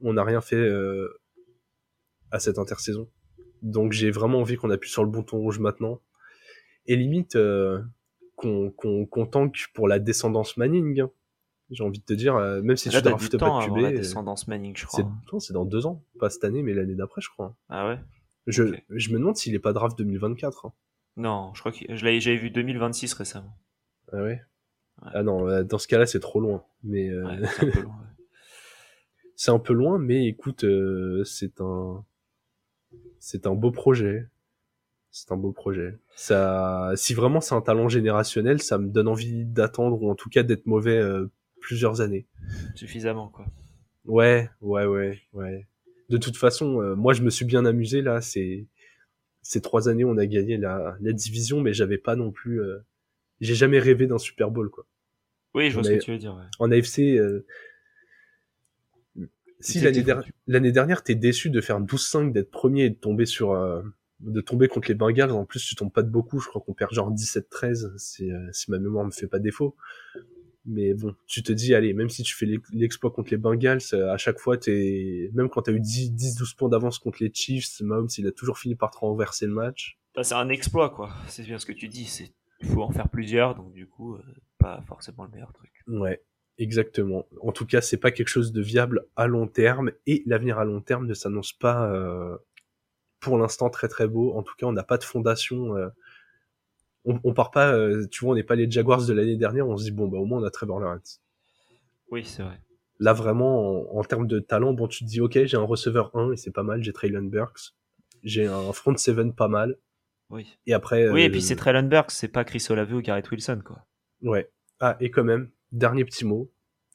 On 0.00 0.12
n'a 0.12 0.24
rien 0.24 0.40
fait 0.40 0.68
à 2.30 2.40
cette 2.40 2.58
intersaison. 2.58 3.08
Donc, 3.62 3.92
j'ai 3.92 4.10
vraiment 4.10 4.40
envie 4.40 4.56
qu'on 4.56 4.70
appuie 4.70 4.90
sur 4.90 5.04
le 5.04 5.10
bouton 5.10 5.38
rouge 5.38 5.60
maintenant. 5.60 6.00
Et 6.86 6.96
limite 6.96 7.38
qu'on 8.34 8.70
qu'on 8.72 9.26
tank 9.26 9.66
pour 9.72 9.86
la 9.86 10.00
descendance 10.00 10.56
Manning. 10.56 11.00
Hein. 11.00 11.10
J'ai 11.70 11.84
envie 11.84 11.98
de 11.98 12.04
te 12.04 12.14
dire, 12.14 12.34
euh, 12.36 12.62
même 12.62 12.76
si 12.76 12.88
tu 12.88 13.00
draftes 13.00 13.36
pas 13.36 13.60
de 13.60 13.66
QB, 13.66 13.76
la 13.76 13.90
descendance 13.92 14.48
Manning, 14.48 14.74
je 14.76 14.86
crois. 14.86 15.04
C'est 15.38 15.52
dans 15.52 15.66
deux 15.66 15.86
ans, 15.86 16.02
pas 16.18 16.30
cette 16.30 16.44
année, 16.44 16.62
mais 16.62 16.72
l'année 16.72 16.94
d'après, 16.94 17.20
je 17.20 17.28
crois. 17.28 17.54
Ah 17.68 17.88
ouais? 17.88 17.98
Je, 18.46 18.74
je 18.88 19.10
me 19.10 19.18
demande 19.18 19.36
s'il 19.36 19.54
est 19.54 19.58
pas 19.58 19.74
draft 19.74 19.96
2024. 19.98 20.66
Hein. 20.66 20.72
Non, 21.18 21.52
je 21.54 21.60
crois 21.60 21.72
que 21.72 21.78
je 21.88 22.04
l'avais, 22.04 22.20
j'avais 22.20 22.38
vu 22.38 22.50
2026 22.50 23.12
récemment. 23.12 23.54
Ah 24.12 24.22
ouais? 24.22 24.40
Ah 25.02 25.22
non, 25.22 25.48
euh, 25.48 25.62
dans 25.62 25.78
ce 25.78 25.86
cas-là, 25.88 26.06
c'est 26.06 26.20
trop 26.20 26.40
loin. 26.40 26.64
Mais 26.82 27.10
euh... 27.10 27.24
ouais, 27.26 27.38
c'est 27.44 27.66
un 27.66 27.70
peu 27.70 27.80
loin. 27.82 27.92
Ouais. 27.92 28.06
c'est 29.36 29.50
un 29.50 29.58
peu 29.58 29.72
loin, 29.74 29.98
mais 29.98 30.26
écoute, 30.26 30.64
euh, 30.64 31.22
c'est 31.24 31.60
un, 31.60 32.04
c'est 33.18 33.46
un 33.46 33.54
beau 33.54 33.70
projet. 33.70 34.26
C'est 35.10 35.32
un 35.32 35.36
beau 35.36 35.52
projet. 35.52 35.98
Ça, 36.16 36.92
si 36.94 37.12
vraiment 37.14 37.40
c'est 37.40 37.54
un 37.54 37.60
talent 37.60 37.88
générationnel, 37.88 38.62
ça 38.62 38.78
me 38.78 38.88
donne 38.88 39.08
envie 39.08 39.44
d'attendre 39.44 40.00
ou 40.02 40.10
en 40.10 40.14
tout 40.14 40.30
cas 40.30 40.42
d'être 40.42 40.66
mauvais 40.66 41.02
plusieurs 41.68 42.00
années. 42.00 42.26
Suffisamment, 42.74 43.28
quoi. 43.28 43.44
Ouais, 44.06 44.48
ouais, 44.62 44.86
ouais, 44.86 45.20
ouais. 45.34 45.68
De 46.08 46.16
toute 46.16 46.38
façon, 46.38 46.80
euh, 46.80 46.94
moi, 46.94 47.12
je 47.12 47.20
me 47.20 47.28
suis 47.28 47.44
bien 47.44 47.66
amusé 47.66 48.00
là. 48.00 48.22
C'est 48.22 48.66
ces 49.42 49.60
trois 49.60 49.90
années, 49.90 50.06
on 50.06 50.16
a 50.16 50.24
gagné 50.24 50.56
la, 50.56 50.96
la 50.98 51.12
division, 51.12 51.60
mais 51.60 51.74
j'avais 51.74 51.98
pas 51.98 52.16
non 52.16 52.30
plus. 52.30 52.62
Euh... 52.62 52.78
J'ai 53.42 53.54
jamais 53.54 53.78
rêvé 53.78 54.06
d'un 54.06 54.16
Super 54.16 54.50
Bowl, 54.50 54.70
quoi. 54.70 54.86
Oui, 55.52 55.68
je 55.68 55.74
vois 55.74 55.84
ce 55.84 55.90
que 55.90 55.98
tu 55.98 56.10
veux 56.10 56.16
dire. 56.16 56.34
Ouais. 56.34 56.44
En 56.58 56.72
AFC, 56.72 57.00
euh... 57.00 57.44
si 59.60 59.80
l'année 59.80 60.02
der... 60.02 60.22
dernière, 60.46 61.02
t'es 61.02 61.16
déçu 61.16 61.50
de 61.50 61.60
faire 61.60 61.82
12-5, 61.82 62.32
d'être 62.32 62.50
premier 62.50 62.84
et 62.84 62.90
de 62.90 62.96
tomber 62.96 63.26
sur 63.26 63.52
de 64.20 64.40
tomber 64.40 64.68
contre 64.68 64.88
les 64.88 64.94
Bengals. 64.94 65.32
En 65.32 65.44
plus, 65.44 65.62
tu 65.66 65.74
tombes 65.74 65.92
pas 65.92 66.02
de 66.02 66.08
beaucoup. 66.08 66.40
Je 66.40 66.48
crois 66.48 66.62
qu'on 66.62 66.72
perd 66.72 66.94
genre 66.94 67.12
17-13, 67.12 67.98
si, 67.98 68.30
si 68.52 68.70
ma 68.70 68.78
mémoire 68.78 69.04
me 69.04 69.10
fait 69.10 69.28
pas 69.28 69.38
défaut. 69.38 69.76
Mais 70.64 70.94
bon, 70.94 71.14
tu 71.26 71.42
te 71.42 71.52
dis, 71.52 71.74
allez, 71.74 71.94
même 71.94 72.10
si 72.10 72.22
tu 72.22 72.34
fais 72.34 72.46
l'exploit 72.72 73.10
contre 73.10 73.30
les 73.30 73.36
Bengals, 73.36 73.80
euh, 73.92 74.12
à 74.12 74.18
chaque 74.18 74.38
fois, 74.38 74.56
même 74.66 75.48
quand 75.48 75.62
t'as 75.62 75.72
eu 75.72 75.80
10, 75.80 76.12
10, 76.12 76.36
12 76.36 76.54
points 76.54 76.68
d'avance 76.68 76.98
contre 76.98 77.18
les 77.22 77.32
Chiefs, 77.32 77.80
Mahomes, 77.80 78.08
il 78.18 78.26
a 78.26 78.32
toujours 78.32 78.58
fini 78.58 78.74
par 78.74 78.90
te 78.90 78.98
renverser 78.98 79.46
le 79.46 79.52
match. 79.52 79.98
Bah, 80.14 80.24
c'est 80.24 80.34
un 80.34 80.48
exploit, 80.48 80.90
quoi. 80.90 81.10
C'est 81.28 81.44
bien 81.44 81.58
ce 81.58 81.66
que 81.66 81.72
tu 81.72 81.88
dis. 81.88 82.30
Il 82.60 82.68
faut 82.68 82.82
en 82.82 82.90
faire 82.90 83.08
plusieurs, 83.08 83.54
donc 83.54 83.72
du 83.72 83.86
coup, 83.86 84.16
euh, 84.16 84.22
pas 84.58 84.82
forcément 84.86 85.24
le 85.24 85.30
meilleur 85.30 85.52
truc. 85.52 85.70
Ouais. 85.86 86.22
Exactement. 86.58 87.28
En 87.40 87.52
tout 87.52 87.66
cas, 87.66 87.80
c'est 87.80 87.98
pas 87.98 88.10
quelque 88.10 88.28
chose 88.28 88.52
de 88.52 88.60
viable 88.60 89.06
à 89.14 89.28
long 89.28 89.46
terme 89.46 89.92
et 90.06 90.24
l'avenir 90.26 90.58
à 90.58 90.64
long 90.64 90.80
terme 90.80 91.06
ne 91.06 91.14
s'annonce 91.14 91.52
pas 91.52 91.88
euh, 91.88 92.36
pour 93.20 93.38
l'instant 93.38 93.70
très 93.70 93.86
très 93.86 94.08
beau. 94.08 94.34
En 94.36 94.42
tout 94.42 94.54
cas, 94.58 94.66
on 94.66 94.72
n'a 94.72 94.82
pas 94.82 94.98
de 94.98 95.04
fondation 95.04 95.76
euh, 95.76 95.88
on, 97.04 97.32
part 97.32 97.50
pas, 97.50 97.72
euh, 97.72 98.06
tu 98.10 98.24
vois, 98.24 98.32
on 98.32 98.34
n'est 98.34 98.42
pas 98.42 98.54
les 98.54 98.70
Jaguars 98.70 99.04
de 99.06 99.12
l'année 99.12 99.36
dernière, 99.36 99.66
on 99.68 99.76
se 99.76 99.84
dit, 99.84 99.90
bon, 99.90 100.08
bah, 100.08 100.18
au 100.18 100.26
moins, 100.26 100.40
on 100.40 100.44
a 100.44 100.50
Trevor 100.50 100.80
Lawrence. 100.80 101.22
Oui, 102.10 102.24
c'est 102.24 102.42
vrai. 102.42 102.60
Là, 103.00 103.12
vraiment, 103.12 103.96
en, 103.96 104.02
termes 104.02 104.26
de 104.26 104.40
talent, 104.40 104.72
bon, 104.72 104.88
tu 104.88 105.04
te 105.04 105.08
dis, 105.08 105.20
ok, 105.20 105.44
j'ai 105.44 105.56
un 105.56 105.62
receveur 105.62 106.14
1 106.14 106.32
et 106.32 106.36
c'est 106.36 106.50
pas 106.50 106.62
mal, 106.62 106.82
j'ai 106.82 106.92
Traylon 106.92 107.22
Burks. 107.22 107.74
J'ai 108.24 108.46
un 108.46 108.72
front 108.72 108.96
7 108.96 109.34
pas 109.34 109.48
mal. 109.48 109.76
Oui. 110.30 110.58
Et 110.66 110.74
après. 110.74 111.08
Oui, 111.08 111.22
et 111.22 111.30
puis 111.30 111.38
euh, 111.38 111.42
c'est 111.42 111.56
Traylon 111.56 111.84
Burks, 111.84 112.10
c'est 112.10 112.28
pas 112.28 112.44
Chris 112.44 112.66
Olave 112.68 112.92
ou 112.92 113.00
Garrett 113.00 113.30
Wilson, 113.30 113.62
quoi. 113.64 113.86
Ouais. 114.22 114.50
Ah, 114.80 114.96
et 115.00 115.10
quand 115.10 115.24
même, 115.24 115.50
dernier 115.72 116.04
petit 116.04 116.24
mot 116.24 116.50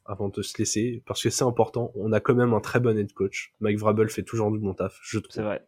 avant 0.06 0.28
de 0.28 0.42
se 0.42 0.58
laisser, 0.58 1.02
parce 1.06 1.24
que 1.24 1.30
c'est 1.30 1.46
important, 1.46 1.92
on 1.96 2.12
a 2.12 2.20
quand 2.20 2.36
même 2.36 2.54
un 2.54 2.60
très 2.60 2.82
bon 2.82 2.98
head 2.98 3.14
coach. 3.14 3.54
Mike 3.62 3.80
Vrabel 3.80 4.10
fait 4.10 4.24
toujours 4.24 4.52
du 4.52 4.60
bon 4.60 4.74
taf, 4.74 5.00
je 5.02 5.20
trouve. 5.20 5.34
C'est 5.34 5.42
vrai. 5.42 5.66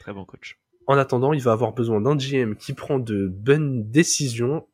Très 0.00 0.14
bon 0.14 0.24
coach. 0.24 0.58
En 0.86 0.98
attendant, 0.98 1.32
il 1.32 1.42
va 1.42 1.52
avoir 1.52 1.72
besoin 1.72 2.00
d'un 2.00 2.16
GM 2.16 2.54
qui 2.54 2.72
prend 2.72 2.98
de 2.98 3.26
bonnes 3.28 3.90
décisions. 3.90 4.66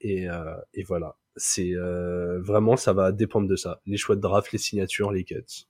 Et, 0.00 0.28
euh, 0.28 0.54
et 0.74 0.82
voilà. 0.82 1.16
C'est 1.36 1.74
euh, 1.74 2.40
vraiment, 2.40 2.76
ça 2.76 2.92
va 2.92 3.12
dépendre 3.12 3.48
de 3.48 3.56
ça. 3.56 3.80
Les 3.86 3.96
choix 3.96 4.16
de 4.16 4.20
draft, 4.20 4.52
les 4.52 4.58
signatures, 4.58 5.12
les 5.12 5.24
cuts. 5.24 5.66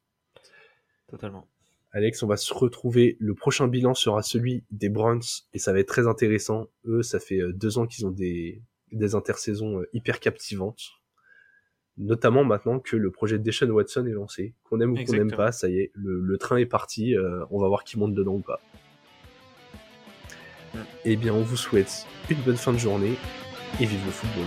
Totalement. 1.09 1.47
Alex, 1.93 2.23
on 2.23 2.27
va 2.27 2.37
se 2.37 2.53
retrouver. 2.53 3.17
Le 3.19 3.35
prochain 3.35 3.67
bilan 3.67 3.95
sera 3.95 4.23
celui 4.23 4.65
des 4.71 4.89
Browns 4.89 5.23
et 5.55 5.59
ça 5.59 5.73
va 5.73 5.81
être 5.81 5.89
très 5.89 6.07
intéressant. 6.07 6.69
Eux, 6.87 7.03
ça 7.03 7.19
fait 7.19 7.41
euh, 7.41 7.53
deux 7.53 7.79
ans 7.79 7.87
qu'ils 7.87 8.07
ont 8.07 8.11
des, 8.11 8.63
des 8.93 9.15
intersaisons 9.15 9.81
euh, 9.81 9.89
hyper 9.95 10.21
captivantes. 10.21 10.83
Notamment 11.97 12.45
maintenant 12.45 12.79
que 12.79 12.97
le 12.97 13.11
projet 13.11 13.39
de 13.39 13.43
Deshaun 13.43 13.71
Watson 13.71 14.07
est 14.07 14.13
lancé. 14.13 14.55
Qu'on 14.65 14.81
aime 14.81 14.93
ou 14.93 15.05
qu'on 15.05 15.13
n'aime 15.13 15.33
pas, 15.33 15.51
ça 15.51 15.69
y 15.69 15.79
est, 15.79 15.91
le, 15.95 16.21
le 16.21 16.39
train 16.39 16.59
est 16.59 16.67
parti. 16.67 17.17
Euh, 17.17 17.45
on 17.51 17.59
va 17.59 17.69
voir 17.69 17.85
qui 17.85 17.99
monte 17.99 18.15
dedans 18.15 18.35
ou 18.35 18.43
pas. 18.43 18.61
Eh 21.11 21.17
bien, 21.17 21.33
on 21.33 21.41
vous 21.41 21.57
souhaite 21.57 22.07
une 22.29 22.37
bonne 22.43 22.59
fin 22.59 22.71
de 22.71 22.77
journée 22.77 23.15
et 23.81 23.87
vive 23.87 24.05
le 24.05 24.13
football. 24.13 24.45